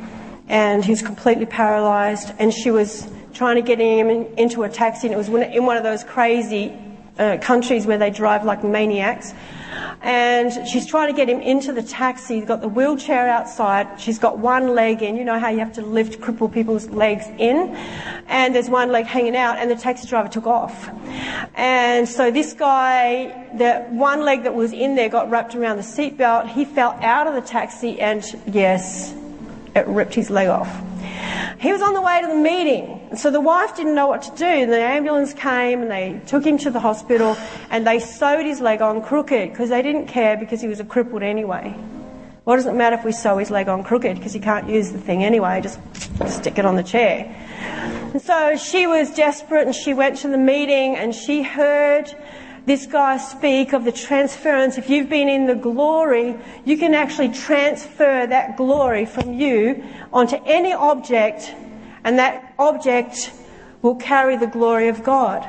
and 0.49 0.85
he 0.85 0.91
was 0.91 1.03
completely 1.03 1.47
paralyzed 1.47 2.33
and 2.39 2.53
she 2.53 2.71
was 2.71 3.09
trying 3.33 3.57
to 3.57 3.63
get 3.63 3.79
him 3.79 4.09
in, 4.09 4.27
into 4.37 4.63
a 4.63 4.69
taxi 4.69 5.07
and 5.07 5.15
it 5.15 5.17
was 5.17 5.29
in 5.29 5.65
one 5.65 5.77
of 5.77 5.83
those 5.83 6.05
crazy 6.05 6.73
uh, 7.19 7.37
countries 7.41 7.87
where 7.87 7.99
they 7.99 8.11
drive 8.11 8.45
like 8.45 8.63
maniacs 8.63 9.33
and 10.03 10.67
she's 10.69 10.87
trying 10.87 11.13
to 11.13 11.17
get 11.17 11.29
him 11.29 11.41
into 11.41 11.73
the 11.73 11.83
taxi. 11.83 12.37
He's 12.37 12.45
got 12.45 12.61
the 12.61 12.69
wheelchair 12.69 13.29
outside. 13.29 14.01
She's 14.01 14.19
got 14.19 14.39
one 14.39 14.75
leg 14.75 15.03
in. 15.03 15.17
You 15.17 15.25
know 15.25 15.39
how 15.39 15.49
you 15.49 15.61
have 15.61 15.73
to 15.75 15.83
lift 15.83 16.21
crippled 16.21 16.53
people's 16.53 16.89
legs 16.91 17.27
in? 17.39 17.75
And 18.27 18.55
there's 18.55 18.69
one 18.69 18.91
leg 18.91 19.07
hanging 19.07 19.37
out, 19.37 19.59
and 19.59 19.71
the 19.71 19.77
taxi 19.77 20.09
driver 20.09 20.29
took 20.29 20.47
off. 20.47 20.91
And 21.55 22.09
so 22.09 22.31
this 22.31 22.53
guy, 22.53 23.49
the 23.57 23.87
one 23.91 24.23
leg 24.25 24.43
that 24.43 24.55
was 24.55 24.73
in 24.73 24.97
there 24.97 25.09
got 25.09 25.31
wrapped 25.31 25.55
around 25.55 25.77
the 25.77 25.83
seatbelt. 25.83 26.49
He 26.49 26.65
fell 26.65 26.99
out 27.01 27.27
of 27.27 27.35
the 27.35 27.41
taxi, 27.41 28.01
and 28.01 28.25
yes, 28.47 29.15
it 29.77 29.87
ripped 29.87 30.15
his 30.15 30.31
leg 30.31 30.49
off. 30.49 30.92
He 31.63 31.71
was 31.71 31.81
on 31.81 31.95
the 31.95 32.03
way 32.03 32.21
to 32.21 32.27
the 32.27 32.35
meeting. 32.35 33.17
So 33.17 33.31
the 33.31 33.41
wife 33.41 33.77
didn't 33.77 33.95
know 33.95 34.09
what 34.09 34.23
to 34.23 34.37
do. 34.37 34.45
And 34.45 34.73
the 34.73 34.81
ambulance 34.81 35.33
came 35.33 35.81
and 35.81 35.89
they 35.89 36.21
took 36.27 36.45
him 36.45 36.59
to 36.59 36.71
the 36.73 36.81
hospital 36.81 37.37
and 37.71 37.87
they 37.87 38.01
sewed 38.01 38.45
his 38.45 38.61
leg 38.61 38.83
on 38.83 39.01
crooked 39.01 39.51
because 39.51 39.69
they 39.69 39.81
didn't 39.81 40.09
care 40.09 40.37
because 40.37 40.61
he 40.61 40.67
was 40.67 40.81
a 40.81 40.85
crippled 40.85 41.23
anyway. 41.23 41.71
What 42.43 42.57
does 42.57 42.67
it 42.67 42.75
matter 42.75 42.97
if 42.97 43.05
we 43.05 43.13
sew 43.13 43.39
his 43.39 43.53
leg 43.53 43.69
on 43.69 43.85
crooked 43.85 44.17
because 44.17 44.33
he 44.33 44.41
can't 44.41 44.69
use 44.69 44.91
the 44.91 44.99
thing 44.99 45.23
anyway? 45.23 45.61
Just 45.61 45.79
stick 46.27 46.59
it 46.59 46.67
on 46.67 46.75
the 46.75 46.83
chair. 46.83 47.33
And 48.13 48.21
so 48.21 48.57
she 48.57 48.89
was 48.89 49.15
desperate 49.15 49.65
and 49.65 49.75
she 49.75 49.95
went 49.95 50.17
to 50.19 50.29
the 50.29 50.39
meeting 50.39 50.97
and 50.97 51.15
she 51.15 51.45
heard 51.45 52.13
this 52.65 52.87
guy 52.87 53.19
speak 53.19 53.73
of 53.73 53.85
the 53.85 53.93
transference. 53.93 54.79
If 54.79 54.89
you've 54.89 55.09
been 55.09 55.29
in 55.29 55.47
the 55.47 55.55
glory, 55.55 56.37
you 56.65 56.79
can 56.79 56.95
actually 56.95 57.31
transfer 57.31 58.27
that 58.27 58.57
glory 58.57 59.05
from 59.05 59.35
you 59.35 59.85
onto 60.13 60.37
any 60.47 60.73
object, 60.73 61.55
and 62.05 62.19
that 62.19 62.55
object 62.59 63.33
will 63.83 63.97
carry 63.97 64.37
the 64.37 64.47
glory 64.47 64.89
of 64.89 65.03
God. 65.03 65.45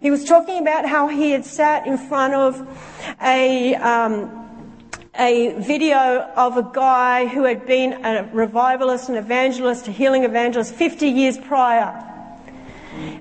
He 0.00 0.10
was 0.10 0.24
talking 0.24 0.60
about 0.60 0.86
how 0.86 1.08
he 1.08 1.32
had 1.32 1.44
sat 1.44 1.86
in 1.86 1.98
front 1.98 2.34
of 2.34 2.68
a, 3.20 3.74
um, 3.76 4.70
a 5.18 5.54
video 5.60 6.30
of 6.36 6.56
a 6.56 6.70
guy 6.72 7.26
who 7.26 7.42
had 7.44 7.66
been 7.66 8.04
a 8.04 8.28
revivalist, 8.32 9.08
an 9.08 9.16
evangelist, 9.16 9.88
a 9.88 9.90
healing 9.90 10.22
evangelist 10.22 10.74
50 10.74 11.08
years 11.08 11.38
prior 11.38 12.11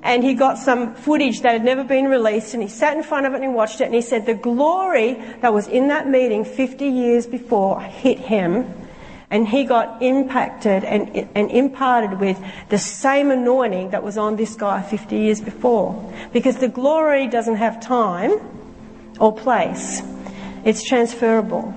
and 0.03 0.23
he 0.23 0.33
got 0.33 0.57
some 0.57 0.95
footage 0.95 1.41
that 1.41 1.53
had 1.53 1.63
never 1.63 1.83
been 1.83 2.05
released 2.05 2.53
and 2.53 2.63
he 2.63 2.69
sat 2.69 2.95
in 2.95 3.03
front 3.03 3.25
of 3.25 3.33
it 3.33 3.35
and 3.35 3.45
he 3.45 3.49
watched 3.49 3.81
it 3.81 3.85
and 3.85 3.93
he 3.93 4.01
said 4.01 4.25
the 4.25 4.33
glory 4.33 5.13
that 5.41 5.53
was 5.53 5.67
in 5.67 5.87
that 5.87 6.07
meeting 6.07 6.43
50 6.43 6.85
years 6.85 7.27
before 7.27 7.79
hit 7.81 8.19
him 8.19 8.73
and 9.31 9.47
he 9.47 9.63
got 9.63 10.01
impacted 10.03 10.83
and, 10.83 11.29
and 11.35 11.49
imparted 11.49 12.19
with 12.19 12.37
the 12.67 12.77
same 12.77 13.31
anointing 13.31 13.91
that 13.91 14.03
was 14.03 14.17
on 14.17 14.35
this 14.35 14.55
guy 14.55 14.81
50 14.81 15.15
years 15.15 15.39
before. 15.39 16.13
Because 16.33 16.57
the 16.57 16.67
glory 16.67 17.27
doesn't 17.27 17.55
have 17.55 17.79
time 17.79 18.33
or 19.21 19.33
place. 19.33 20.01
It's 20.65 20.83
transferable. 20.83 21.73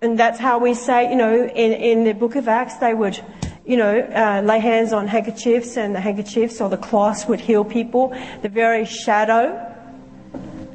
And 0.00 0.16
that's 0.16 0.38
how 0.38 0.58
we 0.58 0.74
say, 0.74 1.10
you 1.10 1.16
know, 1.16 1.34
in, 1.34 1.72
in 1.72 2.04
the 2.04 2.14
book 2.14 2.36
of 2.36 2.46
Acts, 2.46 2.76
they 2.76 2.94
would 2.94 3.20
you 3.70 3.76
know, 3.76 4.00
uh, 4.00 4.42
lay 4.44 4.58
hands 4.58 4.92
on 4.92 5.06
handkerchiefs 5.06 5.76
and 5.76 5.94
the 5.94 6.00
handkerchiefs 6.00 6.60
or 6.60 6.68
the 6.68 6.76
cloths 6.76 7.26
would 7.26 7.38
heal 7.38 7.64
people. 7.64 8.12
The 8.42 8.48
very 8.48 8.84
shadow 8.84 9.64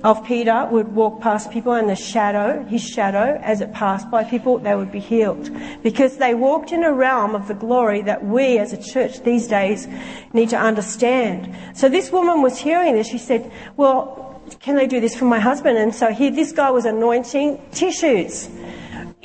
of 0.06 0.24
Peter 0.24 0.66
would 0.72 0.96
walk 0.96 1.20
past 1.20 1.52
people 1.52 1.74
and 1.74 1.90
the 1.90 1.96
shadow, 1.98 2.64
his 2.64 2.82
shadow, 2.82 3.38
as 3.44 3.60
it 3.60 3.74
passed 3.74 4.10
by 4.10 4.24
people, 4.24 4.60
they 4.60 4.76
would 4.76 4.94
be 4.94 5.02
healed. 5.02 5.52
Because 5.84 6.16
they 6.16 6.36
walked 6.36 6.72
in 6.72 6.86
a 6.86 6.94
realm 6.94 7.36
of 7.36 7.50
the 7.50 7.54
glory 7.54 8.02
that 8.04 8.24
we 8.24 8.60
as 8.60 8.72
a 8.72 8.82
church 8.82 9.20
these 9.24 9.46
days 9.46 9.90
need 10.32 10.48
to 10.52 10.58
understand. 10.58 11.54
So 11.78 11.90
this 11.90 12.14
woman 12.14 12.42
was 12.42 12.58
hearing 12.58 12.94
this. 12.96 13.08
She 13.08 13.18
said, 13.18 13.52
well, 13.76 14.42
can 14.62 14.78
they 14.78 14.88
do 14.88 15.02
this 15.02 15.18
for 15.18 15.26
my 15.26 15.40
husband? 15.40 15.78
And 15.78 15.94
so 15.94 16.14
here, 16.14 16.32
this 16.32 16.54
guy 16.54 16.72
was 16.72 16.86
anointing 16.86 17.62
tissues 17.74 18.48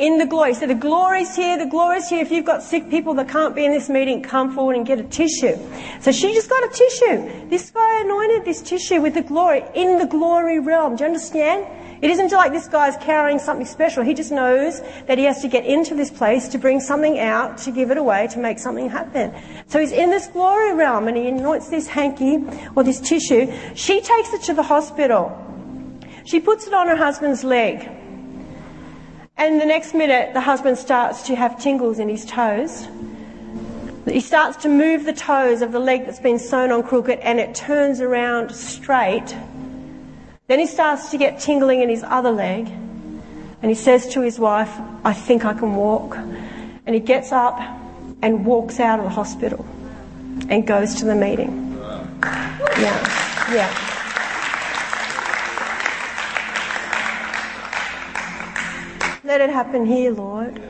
in 0.01 0.17
the 0.17 0.27
glory. 0.27 0.55
So 0.55 0.67
the 0.67 0.75
glory's 0.75 1.37
here, 1.37 1.59
the 1.59 1.67
glory's 1.67 2.09
here. 2.09 2.23
If 2.23 2.33
you've 2.33 2.47
got 2.47 2.63
sick 2.63 2.89
people 2.89 3.13
that 3.15 3.29
can't 3.29 3.55
be 3.55 3.67
in 3.67 3.73
this 3.73 3.91
meeting, 3.91 4.23
come 4.23 4.55
forward 4.55 4.77
and 4.77 4.87
get 4.87 4.99
a 4.99 5.05
tissue. 5.05 5.57
So 6.01 6.11
she 6.11 6.33
just 6.33 6.49
got 6.49 6.65
a 6.65 6.73
tissue. 6.73 7.49
This 7.51 7.71
guy 7.71 8.01
anointed 8.01 8.47
this 8.47 8.63
tissue 8.63 9.03
with 9.03 9.15
the 9.15 9.23
glory 9.23 9.63
in 9.75 9.99
the 9.99 10.07
glory 10.07 10.59
realm. 10.59 10.97
Do 10.97 11.05
you 11.05 11.09
understand? 11.09 11.67
It 12.03 12.09
isn't 12.09 12.33
like 12.33 12.51
this 12.51 12.67
guy's 12.67 12.97
carrying 12.97 13.39
something 13.39 13.67
special. 13.67 14.03
He 14.03 14.15
just 14.15 14.33
knows 14.33 14.81
that 15.07 15.19
he 15.19 15.25
has 15.25 15.43
to 15.43 15.49
get 15.49 15.67
into 15.67 15.95
this 15.95 16.11
place 16.11 16.49
to 16.49 16.59
bring 16.59 16.81
something 16.81 17.19
out, 17.19 17.59
to 17.59 17.71
give 17.71 17.91
it 17.91 17.99
away, 17.99 18.27
to 18.29 18.39
make 18.39 18.59
something 18.59 18.89
happen. 18.89 19.35
So 19.67 19.79
he's 19.79 19.93
in 19.93 20.09
this 20.09 20.27
glory 20.29 20.73
realm 20.73 21.09
and 21.09 21.17
he 21.17 21.29
anoints 21.29 21.69
this 21.69 21.87
hanky 21.87 22.43
or 22.75 22.85
this 22.85 23.01
tissue. 23.01 23.53
She 23.75 24.01
takes 24.01 24.33
it 24.33 24.43
to 24.45 24.55
the 24.55 24.63
hospital. 24.63 25.37
She 26.25 26.41
puts 26.41 26.67
it 26.67 26.73
on 26.73 26.89
her 26.89 26.97
husband's 26.97 27.45
leg. 27.45 27.91
And 29.41 29.59
the 29.59 29.65
next 29.65 29.95
minute, 29.95 30.35
the 30.35 30.41
husband 30.43 30.77
starts 30.77 31.23
to 31.23 31.35
have 31.35 31.59
tingles 31.59 31.99
in 31.99 32.11
his 32.11 32.27
toes. 32.27 32.87
He 34.07 34.21
starts 34.21 34.59
to 34.65 34.69
move 34.69 35.07
the 35.07 35.15
toes 35.15 35.63
of 35.63 35.73
the 35.73 35.79
leg 35.79 36.05
that's 36.05 36.21
been 36.21 36.39
sewn 36.39 36.71
on 36.71 36.83
crooked 36.83 37.19
and 37.21 37.41
it 37.41 37.55
turns 37.55 38.03
around 38.03 38.55
straight. 38.55 39.35
Then 40.47 40.59
he 40.59 40.67
starts 40.67 41.11
to 41.13 41.17
get 41.17 41.41
tingling 41.41 41.81
in 41.81 41.89
his 41.89 42.03
other 42.03 42.31
leg. 42.31 42.69
And 42.69 43.71
he 43.71 43.75
says 43.75 44.09
to 44.09 44.21
his 44.21 44.39
wife, 44.39 44.71
I 45.05 45.15
think 45.15 45.47
I 45.47 45.55
can 45.55 45.75
walk. 45.75 46.19
And 46.19 46.95
he 46.95 47.01
gets 47.01 47.33
up 47.33 47.59
and 48.21 48.45
walks 48.45 48.79
out 48.79 48.99
of 48.99 49.07
the 49.07 49.11
hospital 49.11 49.65
and 50.51 50.67
goes 50.67 50.97
to 50.97 51.07
the 51.07 51.15
meeting. 51.15 51.79
Yeah, 52.23 53.55
yeah. 53.55 54.00
Let 59.31 59.43
it 59.43 59.51
happen 59.51 59.87
here, 59.87 60.11
Lord. 60.11 60.61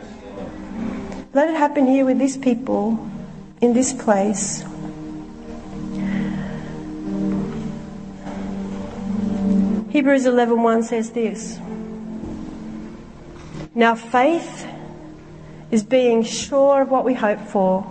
Let 1.32 1.48
it 1.48 1.56
happen 1.56 1.86
here 1.86 2.04
with 2.04 2.18
these 2.18 2.36
people 2.36 3.08
in 3.62 3.72
this 3.72 3.94
place. 3.94 4.62
Hebrews 9.88 10.26
11:1 10.26 10.82
says 10.82 11.12
this. 11.12 11.58
Now 13.74 13.94
faith 13.94 14.66
is 15.70 15.82
being 15.82 16.22
sure 16.22 16.82
of 16.82 16.90
what 16.90 17.06
we 17.06 17.14
hope 17.14 17.40
for 17.40 17.86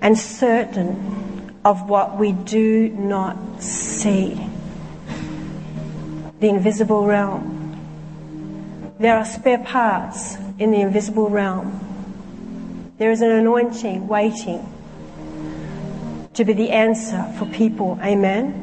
and 0.00 0.18
certain 0.18 1.52
of 1.62 1.90
what 1.90 2.16
we 2.16 2.32
do 2.32 2.88
not 2.88 3.36
see. 3.60 4.48
The 6.40 6.48
invisible 6.48 7.04
realm. 7.04 7.53
There 8.98 9.16
are 9.16 9.24
spare 9.24 9.58
parts 9.58 10.36
in 10.60 10.70
the 10.70 10.80
invisible 10.80 11.28
realm. 11.28 12.92
There 12.96 13.10
is 13.10 13.22
an 13.22 13.30
anointing 13.30 14.06
waiting 14.06 14.72
to 16.34 16.44
be 16.44 16.52
the 16.52 16.70
answer 16.70 17.24
for 17.36 17.46
people. 17.46 17.98
Amen. 18.04 18.60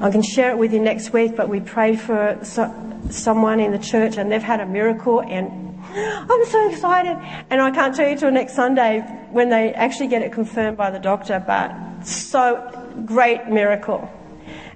I 0.00 0.10
can 0.10 0.22
share 0.22 0.52
it 0.52 0.58
with 0.58 0.72
you 0.72 0.78
next 0.78 1.12
week, 1.12 1.34
but 1.34 1.48
we 1.48 1.58
prayed 1.58 2.00
for 2.00 2.38
so, 2.42 2.72
someone 3.10 3.58
in 3.58 3.72
the 3.72 3.78
church 3.78 4.18
and 4.18 4.30
they've 4.30 4.40
had 4.40 4.60
a 4.60 4.66
miracle 4.66 5.20
and 5.22 5.50
I'm 5.96 6.44
so 6.46 6.70
excited. 6.70 7.16
And 7.50 7.60
I 7.60 7.72
can't 7.72 7.92
tell 7.92 8.08
you 8.08 8.16
till 8.16 8.30
next 8.30 8.54
Sunday 8.54 9.00
when 9.32 9.48
they 9.48 9.74
actually 9.74 10.08
get 10.08 10.22
it 10.22 10.30
confirmed 10.30 10.76
by 10.76 10.90
the 10.90 11.00
doctor, 11.00 11.42
but 11.44 12.06
so 12.06 12.70
great 13.04 13.48
miracle. 13.48 14.08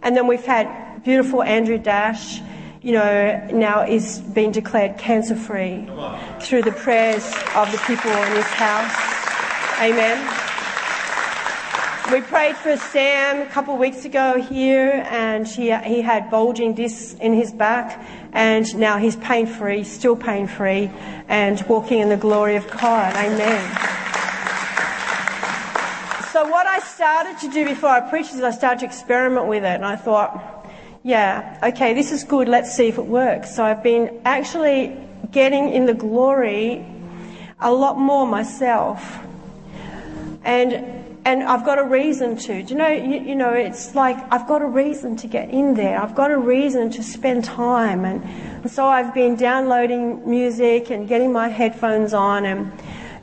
And 0.03 0.17
then 0.17 0.27
we've 0.27 0.45
had 0.45 1.05
beautiful 1.05 1.45
Andrew 1.45 1.79
Dash 1.79 2.41
you 2.83 2.93
know, 2.93 3.49
now 3.53 3.83
is 3.83 4.21
being 4.21 4.53
declared 4.53 4.97
cancer 4.97 5.37
free 5.37 5.87
through 6.41 6.63
the 6.63 6.73
prayers 6.73 7.25
of 7.55 7.71
the 7.73 7.79
people 7.87 8.11
in 8.11 8.33
his 8.33 8.47
house. 8.47 8.95
Amen. 9.81 10.19
We 12.11 12.23
prayed 12.23 12.57
for 12.57 12.77
Sam 12.77 13.43
a 13.43 13.47
couple 13.47 13.75
of 13.75 13.81
weeks 13.81 14.05
ago 14.05 14.41
here, 14.41 15.07
and 15.09 15.47
he, 15.47 15.77
he 15.81 16.01
had 16.01 16.29
bulging 16.29 16.75
discs 16.75 17.15
in 17.21 17.35
his 17.35 17.53
back, 17.53 18.05
and 18.33 18.77
now 18.77 18.99
he's 18.99 19.15
pain 19.17 19.47
free, 19.47 19.85
still 19.85 20.17
pain 20.17 20.49
free, 20.49 20.91
and 21.29 21.63
walking 21.69 22.01
in 22.01 22.09
the 22.09 22.17
glory 22.17 22.57
of 22.57 22.69
God. 22.69 23.15
Amen. 23.15 23.63
So, 26.33 26.49
what 26.49 26.67
I 26.67 26.81
started 26.81 27.39
to 27.41 27.51
do 27.51 27.65
before 27.65 27.91
I 27.91 28.01
preached 28.01 28.35
is 28.35 28.43
I 28.43 28.51
started 28.51 28.81
to 28.81 28.87
experiment 28.87 29.47
with 29.47 29.63
it, 29.63 29.77
and 29.77 29.85
I 29.85 29.95
thought, 29.95 30.60
yeah, 31.03 31.59
okay, 31.63 31.95
this 31.95 32.13
is 32.13 32.25
good, 32.25 32.49
let's 32.49 32.75
see 32.75 32.89
if 32.89 32.99
it 32.99 33.07
works. 33.07 33.55
So 33.55 33.65
I've 33.65 33.83
been 33.83 34.21
actually 34.25 34.97
getting 35.31 35.71
in 35.71 35.87
the 35.87 35.95
glory 35.95 36.85
a 37.61 37.73
lot 37.73 37.99
more 37.99 38.27
myself. 38.27 39.19
And 40.45 41.01
and 41.25 41.43
I've 41.43 41.67
got 41.67 41.79
a 41.79 41.85
reason 41.85 42.37
to. 42.39 42.63
Do 42.63 42.73
you 42.73 42.79
know, 42.79 42.89
you, 42.89 43.21
you, 43.21 43.35
know, 43.35 43.53
it's 43.53 43.95
like 43.95 44.17
I've 44.33 44.49
got 44.49 44.63
a 44.63 44.67
reason 44.67 45.17
to 45.17 45.27
get 45.27 45.51
in 45.51 45.75
there. 45.75 46.01
I've 46.01 46.15
got 46.15 46.31
a 46.31 46.39
reason 46.39 46.91
to 46.93 47.03
spend 47.03 47.45
time. 47.45 48.07
And, 48.07 48.25
and 48.25 48.71
so 48.71 48.87
I've 48.87 49.13
been 49.13 49.37
downloading 49.37 50.29
music 50.29 50.91
and 50.91 51.07
getting 51.07 51.31
my 51.31 51.49
headphones 51.49 52.15
on 52.15 52.47
and 52.47 52.73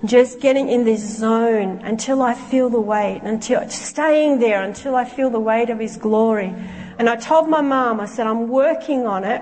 just 0.05 0.39
getting 0.39 0.69
in 0.69 0.85
this 0.85 1.01
zone 1.17 1.81
until 1.83 2.21
I 2.21 2.35
feel 2.35 2.69
the 2.69 2.79
weight, 2.79 3.21
until 3.23 3.67
staying 3.67 4.39
there 4.39 4.61
until 4.61 4.95
I 4.95 5.05
feel 5.05 5.31
the 5.31 5.39
weight 5.39 5.71
of 5.71 5.79
His 5.79 5.97
glory. 5.97 6.53
And 6.99 7.09
I 7.09 7.15
told 7.15 7.47
my 7.47 7.61
mum, 7.61 7.99
I 7.99 8.05
said, 8.05 8.27
I'm 8.27 8.47
working 8.47 9.05
on 9.05 9.23
it. 9.23 9.41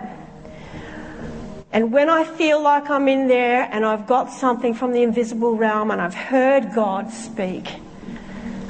And 1.72 1.92
when 1.92 2.10
I 2.10 2.24
feel 2.24 2.62
like 2.62 2.90
I'm 2.90 3.08
in 3.08 3.28
there 3.28 3.68
and 3.72 3.86
I've 3.86 4.08
got 4.08 4.32
something 4.32 4.74
from 4.74 4.94
the 4.94 5.04
invisible 5.04 5.56
realm 5.56 5.92
and 5.92 6.02
I've 6.02 6.14
heard 6.14 6.74
God 6.74 7.12
speak, 7.12 7.68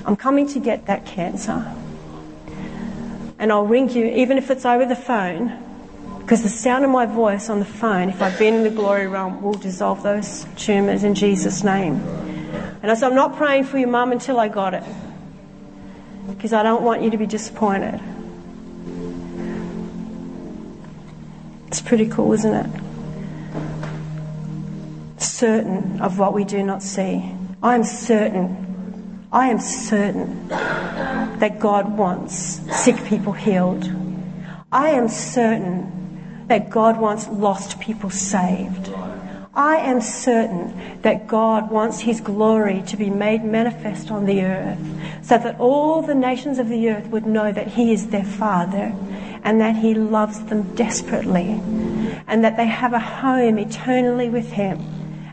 I'm 0.06 0.16
coming 0.16 0.48
to 0.50 0.60
get 0.60 0.88
that 0.88 1.06
cancer. 1.06 1.72
And 3.38 3.52
I'll 3.52 3.66
ring 3.66 3.90
you, 3.90 4.06
even 4.06 4.38
if 4.38 4.50
it's 4.50 4.66
over 4.66 4.86
the 4.86 4.96
phone, 4.96 5.62
because 6.20 6.42
the 6.42 6.50
sound 6.50 6.84
of 6.86 6.90
my 6.90 7.06
voice 7.06 7.50
on 7.50 7.60
the 7.60 7.66
phone, 7.66 8.10
if 8.10 8.22
I've 8.22 8.40
been 8.40 8.56
in 8.56 8.64
the 8.64 8.72
glory 8.72 9.08
realm, 9.08 9.42
will 9.42 9.54
dissolve 9.54 10.02
those 10.02 10.46
tumours 10.56 11.04
in 11.04 11.14
Jesus' 11.14 11.64
name. 11.64 11.96
And 12.82 12.90
I 12.90 12.96
said, 12.96 13.10
I'm 13.10 13.16
not 13.16 13.36
praying 13.36 13.66
for 13.66 13.78
your 13.78 13.90
mum 13.90 14.12
until 14.12 14.40
I 14.40 14.48
got 14.48 14.74
it. 14.74 14.84
Because 16.28 16.54
I 16.54 16.64
don't 16.64 16.82
want 16.82 17.04
you 17.04 17.12
to 17.12 17.18
be 17.18 17.28
disappointed. 17.28 18.02
It's 21.76 21.82
pretty 21.82 22.08
cool, 22.08 22.32
isn't 22.32 22.54
it? 22.54 22.70
Certain 25.22 26.00
of 26.00 26.18
what 26.18 26.34
we 26.34 26.46
do 26.46 26.64
not 26.64 26.82
see. 26.82 27.30
I 27.62 27.76
am 27.76 27.84
certain, 27.84 29.28
I 29.30 29.50
am 29.50 29.60
certain 29.60 30.48
that 30.48 31.60
God 31.60 31.98
wants 31.98 32.62
sick 32.74 32.96
people 33.04 33.34
healed. 33.34 33.92
I 34.72 34.92
am 34.92 35.10
certain 35.10 36.46
that 36.48 36.70
God 36.70 36.98
wants 36.98 37.28
lost 37.28 37.82
people 37.82 38.10
saved. 38.10 38.94
I 39.54 39.76
am 39.76 40.00
certain 40.00 41.02
that 41.02 41.28
God 41.28 41.70
wants 41.70 42.00
His 42.00 42.22
glory 42.22 42.84
to 42.88 42.96
be 42.96 43.10
made 43.10 43.44
manifest 43.44 44.12
on 44.12 44.26
the 44.26 44.44
earth 44.44 44.80
so 45.24 45.38
that 45.38 45.60
all 45.60 46.02
the 46.02 46.16
nations 46.16 46.58
of 46.58 46.70
the 46.70 46.90
earth 46.90 47.08
would 47.08 47.26
know 47.26 47.52
that 47.52 47.68
He 47.68 47.92
is 47.92 48.08
their 48.08 48.24
Father 48.24 48.96
and 49.46 49.62
that 49.62 49.76
He 49.76 49.94
loves 49.94 50.44
them 50.46 50.76
desperately 50.76 51.62
and 52.28 52.44
that 52.44 52.58
they 52.58 52.66
have 52.66 52.92
a 52.94 53.00
home 53.00 53.58
eternally 53.58 54.28
with 54.28 54.52
Him 54.52 54.80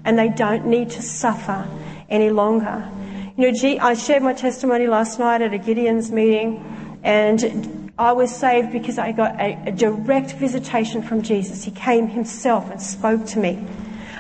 and 0.05 0.19
they 0.19 0.29
don't 0.29 0.67
need 0.67 0.91
to 0.91 1.03
suffer 1.03 1.67
any 2.09 2.31
longer. 2.31 2.89
You 3.37 3.51
know, 3.51 3.79
I 3.81 3.95
shared 3.95 4.23
my 4.23 4.35
testimony 4.35 4.87
last 4.87 5.19
night 5.19 5.41
at 5.41 5.55
a 5.55 5.59
Gideon's 5.59 6.13
meeting 6.13 7.01
and 7.03 7.91
I 7.99 8.13
was 8.13 8.35
saved 8.35 8.71
because 8.71 8.99
I 8.99 9.13
got 9.13 9.41
a, 9.41 9.59
a 9.67 9.73
direct 9.73 10.33
visitation 10.35 11.03
from 11.03 11.23
Jesus. 11.23 11.65
He 11.65 11.71
came 11.71 12.09
himself 12.09 12.71
and 12.71 12.81
spoke 12.81 13.25
to 13.27 13.39
me. 13.39 13.67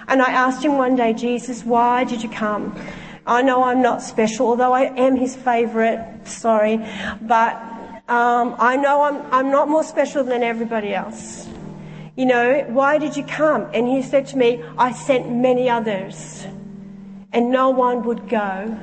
And 0.09 0.23
I 0.23 0.33
asked 0.33 0.65
him 0.65 0.79
one 0.79 0.97
day, 0.97 1.13
Jesus, 1.13 1.65
why 1.65 2.05
did 2.05 2.23
you 2.23 2.31
come? 2.31 2.75
I 3.27 3.43
know 3.43 3.63
I'm 3.63 3.83
not 3.83 4.03
special, 4.03 4.49
although 4.49 4.73
I 4.73 4.85
am 4.99 5.17
his 5.17 5.37
favourite, 5.37 6.27
sorry, 6.27 6.85
but 7.21 7.61
um, 8.13 8.57
I 8.59 8.77
know 8.77 9.01
I'm, 9.05 9.33
I'm 9.33 9.51
not 9.51 9.71
more 9.71 9.83
special 9.83 10.23
than 10.23 10.43
everybody 10.43 10.95
else. 10.95 11.49
You 12.15 12.27
know, 12.27 12.67
why 12.69 12.99
did 12.99 13.17
you 13.17 13.25
come? 13.25 13.71
And 13.73 13.89
he 13.89 14.03
said 14.03 14.27
to 14.29 14.37
me, 14.37 14.63
I 14.77 14.93
sent 14.93 15.31
many 15.31 15.71
others, 15.71 16.47
and 17.33 17.51
no 17.51 17.71
one 17.71 18.03
would 18.05 18.29
go. 18.29 18.79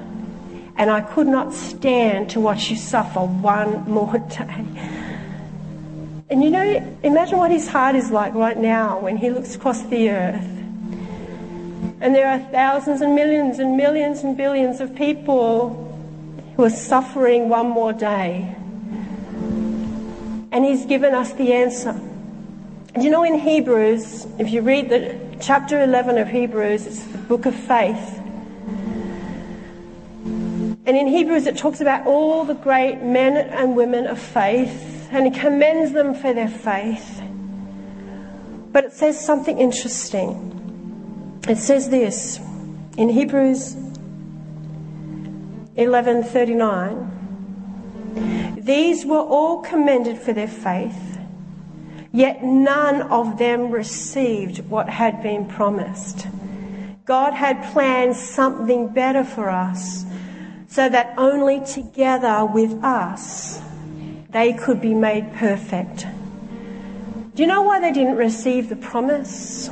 And 0.77 0.89
I 0.89 1.01
could 1.01 1.27
not 1.27 1.53
stand 1.53 2.31
to 2.31 2.39
watch 2.39 2.71
you 2.71 2.75
suffer 2.75 3.19
one 3.19 3.83
more 3.83 4.17
day. 4.29 4.65
And 6.31 6.43
you 6.43 6.49
know, 6.49 6.97
imagine 7.03 7.37
what 7.37 7.51
his 7.51 7.67
heart 7.67 7.95
is 7.95 8.09
like 8.09 8.33
right 8.33 8.57
now 8.57 8.97
when 8.97 9.15
he 9.15 9.29
looks 9.29 9.53
across 9.55 9.83
the 9.83 10.09
earth. 10.09 10.49
And 12.01 12.15
there 12.15 12.27
are 12.27 12.39
thousands 12.49 13.01
and 13.01 13.13
millions 13.13 13.59
and 13.59 13.77
millions 13.77 14.23
and 14.23 14.35
billions 14.35 14.81
of 14.81 14.95
people 14.95 15.85
who 16.55 16.63
are 16.63 16.71
suffering 16.71 17.47
one 17.47 17.69
more 17.69 17.93
day. 17.93 18.55
And 20.51 20.65
he's 20.65 20.85
given 20.85 21.13
us 21.13 21.33
the 21.33 21.53
answer. 21.53 21.91
And 22.95 23.03
you 23.03 23.09
know, 23.09 23.23
in 23.23 23.37
Hebrews, 23.39 24.25
if 24.39 24.49
you 24.49 24.61
read 24.61 24.89
the 24.89 25.19
chapter 25.39 25.81
11 25.81 26.17
of 26.17 26.27
Hebrews, 26.27 26.87
it's 26.87 27.03
the 27.03 27.17
book 27.17 27.45
of 27.45 27.55
faith. 27.55 28.17
And 30.25 30.97
in 30.97 31.07
Hebrews, 31.07 31.45
it 31.45 31.55
talks 31.55 31.81
about 31.81 32.07
all 32.07 32.45
the 32.45 32.55
great 32.55 33.01
men 33.01 33.37
and 33.37 33.75
women 33.75 34.07
of 34.07 34.19
faith, 34.19 35.07
and 35.11 35.27
it 35.27 35.39
commends 35.39 35.91
them 35.91 36.15
for 36.15 36.33
their 36.33 36.47
faith. 36.47 37.21
But 38.71 38.85
it 38.85 38.93
says 38.93 39.23
something 39.23 39.59
interesting. 39.59 41.41
It 41.47 41.57
says 41.57 41.89
this 41.89 42.39
in 42.97 43.09
Hebrews 43.09 43.75
11:39. 45.75 47.18
These 48.57 49.05
were 49.05 49.17
all 49.19 49.61
commended 49.61 50.17
for 50.17 50.33
their 50.33 50.47
faith, 50.47 51.17
yet 52.11 52.43
none 52.43 53.01
of 53.03 53.37
them 53.37 53.71
received 53.71 54.69
what 54.69 54.89
had 54.89 55.23
been 55.23 55.45
promised. 55.45 56.27
God 57.05 57.33
had 57.33 57.63
planned 57.71 58.15
something 58.15 58.89
better 58.89 59.23
for 59.23 59.49
us 59.49 60.05
so 60.67 60.87
that 60.87 61.13
only 61.17 61.59
together 61.65 62.45
with 62.45 62.83
us 62.83 63.59
they 64.29 64.53
could 64.53 64.79
be 64.79 64.93
made 64.93 65.33
perfect. 65.33 66.05
Do 67.33 67.41
you 67.41 67.47
know 67.47 67.63
why 67.63 67.79
they 67.79 67.91
didn't 67.91 68.17
receive 68.17 68.69
the 68.69 68.75
promise? 68.75 69.69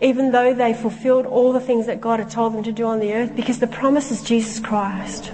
Even 0.00 0.32
though 0.32 0.54
they 0.54 0.72
fulfilled 0.72 1.26
all 1.26 1.52
the 1.52 1.60
things 1.60 1.86
that 1.86 2.00
God 2.00 2.20
had 2.20 2.30
told 2.30 2.54
them 2.54 2.62
to 2.62 2.72
do 2.72 2.86
on 2.86 3.00
the 3.00 3.12
earth, 3.12 3.36
because 3.36 3.58
the 3.58 3.66
promise 3.66 4.10
is 4.10 4.22
Jesus 4.22 4.58
Christ. 4.60 5.30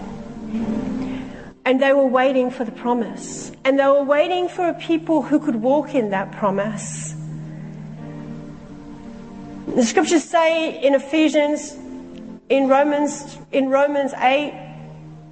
And 1.66 1.82
they 1.82 1.92
were 1.92 2.06
waiting 2.06 2.50
for 2.50 2.64
the 2.64 2.72
promise. 2.72 3.52
And 3.64 3.78
they 3.78 3.86
were 3.86 4.04
waiting 4.04 4.48
for 4.48 4.68
a 4.68 4.74
people 4.74 5.20
who 5.20 5.38
could 5.38 5.56
walk 5.56 5.94
in 5.94 6.10
that 6.10 6.32
promise. 6.32 7.14
The 9.74 9.84
scriptures 9.84 10.24
say 10.24 10.80
in 10.82 10.94
Ephesians 10.94 11.76
in 12.48 12.68
Romans, 12.68 13.38
in 13.50 13.68
Romans 13.68 14.12
8 14.14 14.54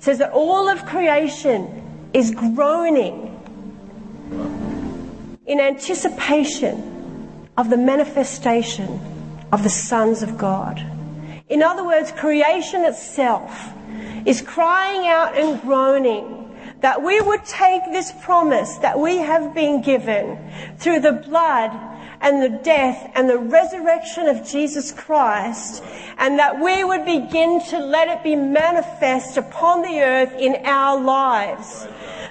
says 0.00 0.18
that 0.18 0.32
all 0.32 0.68
of 0.68 0.84
creation 0.84 2.10
is 2.12 2.32
groaning 2.32 3.30
in 5.46 5.60
anticipation 5.60 7.48
of 7.56 7.70
the 7.70 7.76
manifestation 7.76 9.00
of 9.52 9.62
the 9.62 9.70
sons 9.70 10.22
of 10.22 10.36
God. 10.36 10.84
In 11.48 11.62
other 11.62 11.84
words, 11.84 12.10
creation 12.12 12.84
itself 12.84 13.72
is 14.26 14.42
crying 14.42 15.06
out 15.06 15.36
and 15.36 15.60
groaning 15.62 16.44
that 16.80 17.02
we 17.02 17.20
would 17.20 17.44
take 17.44 17.82
this 17.92 18.12
promise 18.22 18.76
that 18.76 18.98
we 18.98 19.16
have 19.16 19.54
been 19.54 19.80
given 19.80 20.38
through 20.78 21.00
the 21.00 21.12
blood 21.12 21.70
and 22.20 22.42
the 22.42 22.58
death 22.62 23.10
and 23.14 23.28
the 23.28 23.38
resurrection 23.38 24.28
of 24.28 24.46
Jesus 24.46 24.92
Christ, 24.92 25.82
and 26.18 26.38
that 26.38 26.58
we 26.60 26.84
would 26.84 27.04
begin 27.04 27.62
to 27.68 27.78
let 27.78 28.08
it 28.08 28.22
be 28.22 28.34
manifest 28.34 29.36
upon 29.36 29.82
the 29.82 30.00
earth 30.00 30.32
in 30.38 30.56
our 30.64 31.00
lives. 31.00 31.86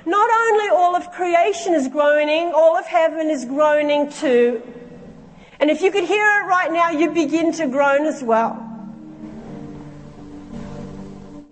Not 0.05 0.29
only 0.29 0.69
all 0.69 0.95
of 0.95 1.11
creation 1.11 1.73
is 1.73 1.87
groaning, 1.87 2.53
all 2.55 2.75
of 2.75 2.85
heaven 2.85 3.29
is 3.29 3.45
groaning 3.45 4.11
too. 4.11 4.61
And 5.59 5.69
if 5.69 5.81
you 5.81 5.91
could 5.91 6.05
hear 6.05 6.25
it 6.25 6.47
right 6.47 6.71
now, 6.71 6.89
you 6.89 7.11
begin 7.11 7.51
to 7.53 7.67
groan 7.67 8.05
as 8.05 8.23
well. 8.23 8.72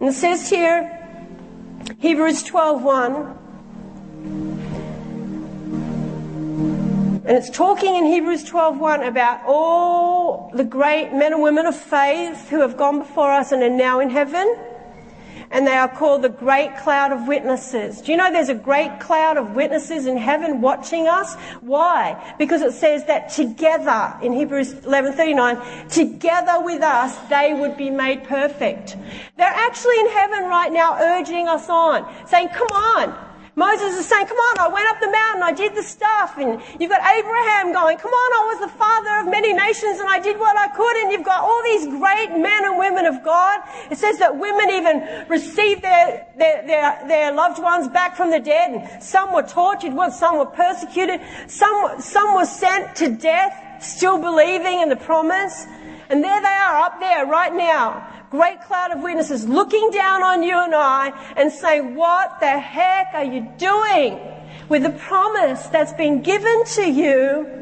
And 0.02 0.10
it 0.10 0.14
says 0.14 0.50
here, 0.50 0.98
Hebrews 2.00 2.44
12:1 2.44 3.38
And 7.24 7.38
it's 7.38 7.52
talking 7.52 7.96
in 7.96 8.06
Hebrews 8.06 8.44
12:1 8.50 9.08
about 9.08 9.42
all 9.46 10.50
the 10.56 10.64
great 10.64 11.14
men 11.14 11.34
and 11.34 11.44
women 11.44 11.68
of 11.68 11.76
faith 11.76 12.50
who 12.50 12.62
have 12.62 12.78
gone 12.78 12.98
before 12.98 13.32
us 13.32 13.52
and 13.52 13.62
are 13.62 13.70
now 13.70 14.00
in 14.00 14.10
heaven. 14.10 14.58
And 15.52 15.68
they 15.68 15.76
are 15.76 15.88
called 15.88 16.22
the 16.22 16.30
great 16.30 16.78
cloud 16.78 17.12
of 17.12 17.28
witnesses. 17.28 18.02
Do 18.02 18.12
you 18.12 18.18
know 18.18 18.32
there's 18.32 18.50
a 18.50 18.56
great 18.56 19.00
cloud 19.00 19.38
of 19.38 19.52
witnesses 19.56 20.06
in 20.06 20.18
heaven 20.18 20.62
watching 20.62 21.08
us? 21.08 21.36
Why? 21.60 22.36
Because 22.38 22.62
it 22.62 22.72
says 22.74 23.06
that 23.06 23.30
together, 23.30 24.16
in 24.22 24.32
Hebrews 24.34 24.74
11:39, 24.86 25.90
together 25.90 26.62
with 26.62 26.82
us 26.82 27.18
they 27.30 27.54
would 27.54 27.76
be 27.76 27.90
made 27.90 28.24
perfect. 28.24 28.96
They're 29.38 29.48
actually 29.48 30.00
in 30.00 30.10
heaven 30.12 30.44
right 30.46 30.72
now 30.72 30.98
urging 31.00 31.48
us 31.48 31.70
on, 31.70 32.06
saying, 32.26 32.50
"Come 32.50 32.68
on, 32.72 33.14
Moses 33.56 34.00
is 34.00 34.06
saying, 34.08 34.28
come 34.28 34.38
on, 34.38 34.60
I 34.60 34.68
went 34.70 34.88
up 34.88 35.02
the 35.02 35.12
mountain, 35.12 35.44
I 35.44 35.52
did 35.52 35.76
the 35.76 35.84
stuff. 35.84 36.38
And 36.38 36.62
you've 36.80 36.90
got 36.90 37.04
Abraham 37.04 37.74
going, 37.74 37.98
come 37.98 38.12
on, 38.12 38.30
I 38.40 38.56
was 38.56 38.72
the 38.72 38.78
father 38.78 39.20
of 39.20 39.32
many 39.32 39.52
nations 39.52 40.00
and 40.00 40.08
I 40.08 40.20
did 40.20 40.40
what 40.40 40.58
I 40.58 40.70
could. 40.70 40.96
And 41.04 41.12
you've 41.12 41.26
got 41.26 41.42
all 41.42 41.62
these 41.64 41.86
great 41.88 42.32
men 42.32 42.64
and 42.64 42.80
women 42.80 43.06
of 43.06 43.24
God. 43.24 43.60
It 43.92 43.98
says 43.98 44.20
that 44.20 44.38
women 44.38 44.70
even 44.72 45.28
received 45.28 45.82
their, 45.82 46.28
their, 46.38 46.66
their, 46.66 47.08
their 47.08 47.34
loved 47.34 47.62
ones 47.62 47.90
back 47.90 48.16
from 48.16 48.32
the 48.32 48.40
dead. 48.40 48.72
And 48.72 49.04
some 49.04 49.34
were 49.34 49.44
tortured, 49.44 49.94
some 50.14 50.38
were 50.38 50.46
persecuted, 50.46 51.20
some, 51.48 52.00
some 52.00 52.36
were 52.36 52.46
sent 52.46 52.96
to 52.98 53.10
death, 53.10 53.84
still 53.84 54.18
believing 54.18 54.80
in 54.80 54.88
the 54.88 54.96
promise. 54.96 55.68
And 56.08 56.24
there 56.24 56.42
they 56.42 56.48
are 56.48 56.78
up 56.78 57.00
there 57.02 57.26
right 57.26 57.54
now 57.54 58.21
great 58.32 58.62
cloud 58.62 58.92
of 58.92 59.04
witnesses 59.04 59.46
looking 59.46 59.92
down 59.92 60.24
on 60.24 60.42
you 60.42 60.58
and 60.58 60.74
I 60.74 61.12
and 61.36 61.52
saying, 61.52 61.96
what 61.96 62.40
the 62.40 62.58
heck 62.58 63.10
are 63.14 63.26
you 63.26 63.42
doing 63.58 64.20
with 64.70 64.84
the 64.84 64.90
promise 64.90 65.68
that's 65.68 65.92
been 65.94 66.24
given 66.24 66.64
to 66.66 66.90
you? 66.90 67.62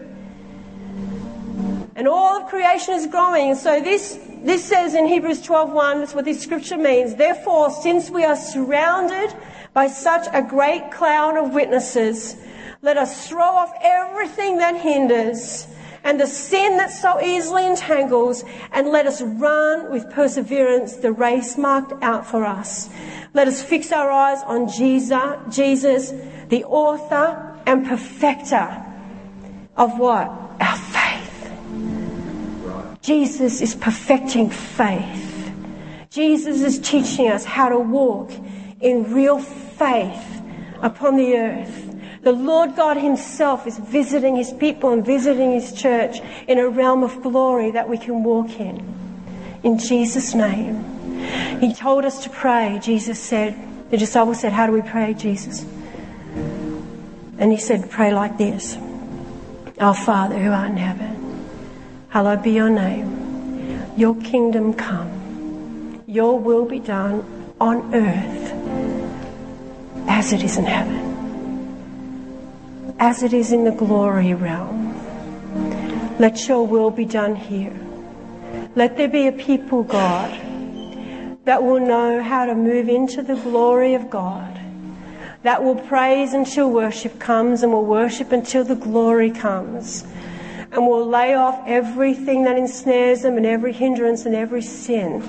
And 1.96 2.08
all 2.08 2.40
of 2.40 2.50
creation 2.50 2.94
is 2.94 3.08
growing. 3.08 3.56
So 3.56 3.82
this, 3.82 4.20
this 4.44 4.64
says 4.64 4.94
in 4.94 5.08
Hebrews 5.08 5.42
12.1, 5.42 6.00
that's 6.00 6.14
what 6.14 6.26
this 6.26 6.40
scripture 6.40 6.78
means. 6.78 7.16
Therefore, 7.16 7.72
since 7.72 8.12
we 8.12 8.24
are 8.24 8.38
surrounded 8.38 9.36
by 9.74 9.88
such 9.88 10.28
a 10.32 10.44
great 10.44 10.92
cloud 10.92 11.36
of 11.36 11.52
witnesses, 11.52 12.36
let 12.84 12.96
us 12.96 13.28
throw 13.28 13.42
off 13.42 13.74
everything 13.82 14.60
that 14.60 14.76
hinders 14.76 15.68
and 16.10 16.20
the 16.20 16.26
sin 16.26 16.78
that 16.78 16.90
so 16.90 17.22
easily 17.22 17.68
entangles, 17.68 18.44
and 18.72 18.88
let 18.88 19.06
us 19.06 19.22
run 19.22 19.92
with 19.92 20.10
perseverance 20.10 20.96
the 20.96 21.12
race 21.12 21.56
marked 21.56 21.94
out 22.02 22.26
for 22.26 22.44
us. 22.46 22.90
Let 23.36 23.48
us 23.48 23.62
fix 23.62 23.92
our 23.92 24.10
eyes 24.10 24.42
on 24.48 24.68
Jesus, 24.68 25.22
Jesus, 25.52 26.12
the 26.48 26.64
author 26.64 27.62
and 27.68 27.86
perfecter 27.86 28.84
of 29.78 30.00
what? 30.00 30.30
Our 30.60 30.78
faith. 30.78 31.52
Jesus 33.04 33.62
is 33.62 33.76
perfecting 33.76 34.50
faith. 34.50 35.54
Jesus 36.10 36.64
is 36.64 36.80
teaching 36.80 37.28
us 37.28 37.46
how 37.46 37.70
to 37.70 37.78
walk 37.78 38.32
in 38.82 39.14
real 39.14 39.38
faith 39.38 40.42
upon 40.82 41.18
the 41.18 41.36
earth. 41.36 41.89
The 42.22 42.34
Lord 42.34 42.76
God 42.76 42.98
Himself 42.98 43.66
is 43.66 43.78
visiting 43.78 44.36
His 44.36 44.52
people 44.52 44.92
and 44.92 45.06
visiting 45.06 45.54
His 45.54 45.72
church 45.72 46.20
in 46.48 46.58
a 46.58 46.68
realm 46.68 47.04
of 47.04 47.22
glory 47.22 47.72
that 47.72 47.88
we 47.88 47.98
can 47.98 48.24
walk 48.24 48.60
in. 48.60 48.84
In 49.64 49.78
Jesus' 49.78 50.34
name. 50.34 50.86
He 51.60 51.74
told 51.74 52.06
us 52.06 52.24
to 52.24 52.30
pray. 52.30 52.80
Jesus 52.82 53.20
said, 53.20 53.56
the 53.90 53.98
disciples 53.98 54.40
said, 54.40 54.52
How 54.52 54.68
do 54.68 54.74
we 54.74 54.82
pray, 54.82 55.14
Jesus? 55.14 55.66
And 57.38 57.52
He 57.52 57.58
said, 57.58 57.90
Pray 57.90 58.14
like 58.14 58.38
this 58.38 58.78
Our 59.80 59.96
Father 59.96 60.38
who 60.38 60.52
art 60.52 60.72
in 60.72 60.78
heaven, 60.78 61.48
hallowed 62.10 62.44
be 62.44 62.52
your 62.52 62.70
name. 62.70 63.94
Your 63.98 64.16
kingdom 64.16 64.74
come. 64.74 66.04
Your 66.06 66.40
will 66.40 66.66
be 66.66 66.80
done 66.80 67.54
on 67.62 67.94
earth 67.94 68.54
as 70.08 70.34
it 70.34 70.44
is 70.44 70.58
in 70.58 70.66
heaven 70.66 71.09
as 73.00 73.24
it 73.24 73.34
is 73.34 73.52
in 73.52 73.64
the 73.64 73.72
glory 73.72 74.34
realm. 74.34 74.94
Let 76.20 76.48
your 76.48 76.68
will 76.68 76.92
be 76.92 77.06
done 77.06 77.36
here. 77.36 77.74
Let 78.76 78.98
there 78.98 79.08
be 79.08 79.28
a 79.28 79.32
people, 79.32 79.84
God, 79.84 80.32
that 81.46 81.64
will 81.64 81.80
know 81.80 82.22
how 82.22 82.46
to 82.46 82.54
move 82.54 82.90
into 82.90 83.24
the 83.24 83.36
glory 83.36 83.94
of 83.94 84.10
God, 84.10 84.60
that 85.44 85.64
will 85.64 85.76
praise 85.76 86.34
until 86.34 86.70
worship 86.70 87.20
comes 87.20 87.64
and 87.64 87.72
will 87.72 87.86
worship 87.86 88.34
until 88.34 88.66
the 88.66 88.76
glory 88.76 89.32
comes. 89.32 90.06
And 90.72 90.86
will 90.86 91.06
lay 91.06 91.34
off 91.34 91.62
everything 91.66 92.44
that 92.44 92.58
ensnares 92.58 93.24
them 93.24 93.38
and 93.38 93.46
every 93.46 93.74
hindrance 93.74 94.26
and 94.26 94.36
every 94.36 94.62
sin. 94.62 95.24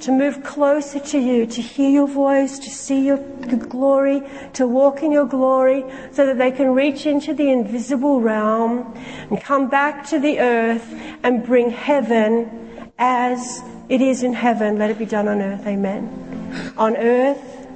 To 0.00 0.12
move 0.12 0.42
closer 0.44 1.00
to 1.00 1.18
you, 1.18 1.44
to 1.46 1.60
hear 1.60 1.90
your 1.90 2.06
voice, 2.08 2.58
to 2.60 2.70
see 2.70 3.06
your 3.06 3.18
glory, 3.18 4.22
to 4.54 4.66
walk 4.66 5.02
in 5.02 5.12
your 5.12 5.26
glory, 5.26 5.84
so 6.12 6.24
that 6.26 6.38
they 6.38 6.50
can 6.50 6.74
reach 6.74 7.04
into 7.04 7.34
the 7.34 7.50
invisible 7.50 8.20
realm 8.20 8.94
and 9.30 9.40
come 9.40 9.68
back 9.68 10.06
to 10.08 10.18
the 10.18 10.38
earth 10.38 10.94
and 11.22 11.44
bring 11.44 11.70
heaven 11.70 12.92
as 12.98 13.60
it 13.88 14.00
is 14.00 14.22
in 14.22 14.32
heaven. 14.32 14.78
Let 14.78 14.90
it 14.90 14.98
be 14.98 15.06
done 15.06 15.28
on 15.28 15.40
earth. 15.42 15.66
Amen. 15.66 16.72
On 16.76 16.96
earth 16.96 17.66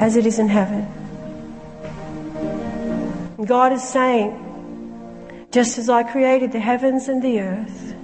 as 0.00 0.16
it 0.16 0.26
is 0.26 0.38
in 0.38 0.48
heaven. 0.48 0.86
God 3.44 3.72
is 3.72 3.82
saying, 3.82 4.45
just 5.50 5.78
as 5.78 5.88
I 5.88 6.02
created 6.02 6.52
the 6.52 6.60
heavens 6.60 7.08
and 7.08 7.22
the 7.22 7.40
earth 7.40 7.94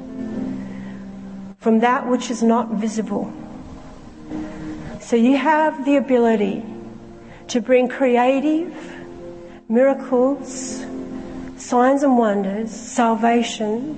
from 1.63 1.79
that 1.79 2.09
which 2.09 2.31
is 2.31 2.43
not 2.43 2.71
visible. 2.71 3.33
So 5.01 5.15
you 5.15 5.37
have 5.37 5.85
the 5.85 5.97
ability 5.97 6.65
to 7.49 7.61
bring 7.61 7.89
creative 7.89 8.75
miracles, 9.69 10.85
signs 11.57 12.03
and 12.03 12.19
wonders, 12.19 12.71
salvation 12.71 13.97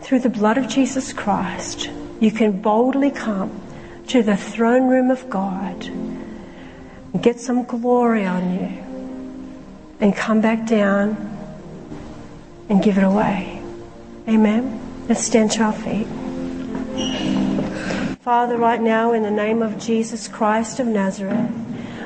through 0.00 0.20
the 0.20 0.30
blood 0.30 0.58
of 0.58 0.66
Jesus 0.68 1.12
Christ. 1.12 1.90
You 2.18 2.32
can 2.32 2.60
boldly 2.60 3.12
come 3.12 3.60
to 4.08 4.22
the 4.22 4.36
throne 4.36 4.88
room 4.88 5.10
of 5.12 5.30
God 5.30 5.84
and 5.84 7.22
get 7.22 7.38
some 7.38 7.64
glory 7.64 8.26
on 8.26 8.54
you 8.54 8.84
and 10.00 10.14
come 10.16 10.40
back 10.40 10.66
down 10.66 11.27
and 12.68 12.82
give 12.82 12.98
it 12.98 13.04
away. 13.04 13.62
Amen. 14.28 15.06
Let's 15.08 15.22
stand 15.22 15.52
to 15.52 15.62
our 15.62 15.72
feet. 15.72 16.06
Father, 18.20 18.58
right 18.58 18.80
now, 18.80 19.12
in 19.12 19.22
the 19.22 19.30
name 19.30 19.62
of 19.62 19.78
Jesus 19.78 20.28
Christ 20.28 20.80
of 20.80 20.86
Nazareth, 20.86 21.50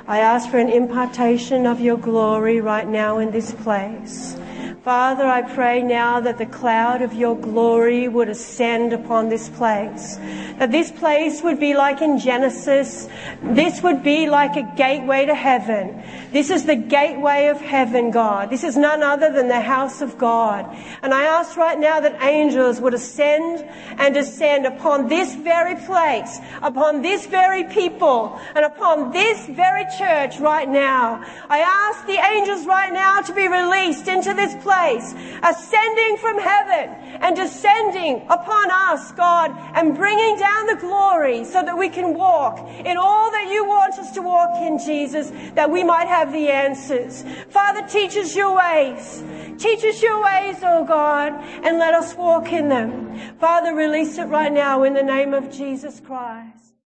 I 0.06 0.18
ask 0.18 0.48
for 0.48 0.58
an 0.58 0.68
impartation 0.68 1.66
of 1.66 1.80
your 1.80 1.96
glory 1.96 2.60
right 2.60 2.86
now 2.86 3.18
in 3.18 3.30
this 3.32 3.52
place. 3.52 4.36
Father, 4.84 5.22
I 5.22 5.42
pray 5.42 5.80
now 5.80 6.18
that 6.18 6.38
the 6.38 6.46
cloud 6.46 7.02
of 7.02 7.12
your 7.14 7.36
glory 7.36 8.08
would 8.08 8.28
ascend 8.28 8.92
upon 8.92 9.28
this 9.28 9.48
place. 9.48 10.16
That 10.58 10.72
this 10.72 10.90
place 10.90 11.40
would 11.40 11.60
be 11.60 11.72
like 11.72 12.02
in 12.02 12.18
Genesis. 12.18 13.08
This 13.44 13.80
would 13.84 14.02
be 14.02 14.28
like 14.28 14.56
a 14.56 14.68
gateway 14.74 15.26
to 15.26 15.36
heaven. 15.36 16.02
This 16.32 16.50
is 16.50 16.64
the 16.64 16.74
gateway 16.74 17.46
of 17.46 17.60
heaven, 17.60 18.10
God. 18.10 18.50
This 18.50 18.64
is 18.64 18.76
none 18.76 19.04
other 19.04 19.30
than 19.32 19.46
the 19.46 19.60
house 19.60 20.02
of 20.02 20.18
God. 20.18 20.66
And 21.02 21.14
I 21.14 21.26
ask 21.26 21.56
right 21.56 21.78
now 21.78 22.00
that 22.00 22.20
angels 22.20 22.80
would 22.80 22.94
ascend 22.94 23.64
and 24.00 24.12
descend 24.12 24.66
upon 24.66 25.06
this 25.06 25.32
very 25.36 25.76
place, 25.86 26.40
upon 26.60 27.02
this 27.02 27.26
very 27.26 27.62
people, 27.64 28.36
and 28.56 28.64
upon 28.64 29.12
this 29.12 29.46
very 29.46 29.84
church 29.96 30.40
right 30.40 30.68
now. 30.68 31.24
I 31.48 31.60
ask 31.60 32.04
the 32.04 32.18
angels 32.18 32.66
right 32.66 32.92
now 32.92 33.20
to 33.20 33.32
be 33.32 33.46
released 33.46 34.08
into 34.08 34.34
this 34.34 34.54
place 34.54 34.71
place, 34.72 35.14
ascending 35.42 36.16
from 36.16 36.38
heaven 36.38 36.88
and 37.20 37.36
descending 37.36 38.22
upon 38.28 38.70
us, 38.70 39.12
God, 39.12 39.50
and 39.74 39.94
bringing 39.94 40.38
down 40.38 40.66
the 40.66 40.76
glory 40.76 41.44
so 41.44 41.62
that 41.62 41.76
we 41.76 41.88
can 41.88 42.14
walk 42.14 42.58
in 42.84 42.96
all 42.96 43.30
that 43.30 43.50
you 43.52 43.64
want 43.64 43.98
us 43.98 44.12
to 44.12 44.22
walk 44.22 44.56
in, 44.56 44.78
Jesus, 44.78 45.30
that 45.54 45.70
we 45.70 45.84
might 45.84 46.08
have 46.08 46.32
the 46.32 46.48
answers. 46.48 47.24
Father, 47.50 47.86
teach 47.86 48.16
us 48.16 48.34
your 48.34 48.56
ways. 48.56 49.22
Teach 49.58 49.84
us 49.84 50.02
your 50.02 50.22
ways, 50.22 50.56
oh 50.62 50.84
God, 50.84 51.32
and 51.64 51.78
let 51.78 51.94
us 51.94 52.14
walk 52.14 52.52
in 52.52 52.68
them. 52.68 53.36
Father, 53.38 53.74
release 53.74 54.18
it 54.18 54.24
right 54.24 54.52
now 54.52 54.82
in 54.84 54.94
the 54.94 55.02
name 55.02 55.34
of 55.34 55.50
Jesus 55.50 56.00
Christ. 56.00 56.61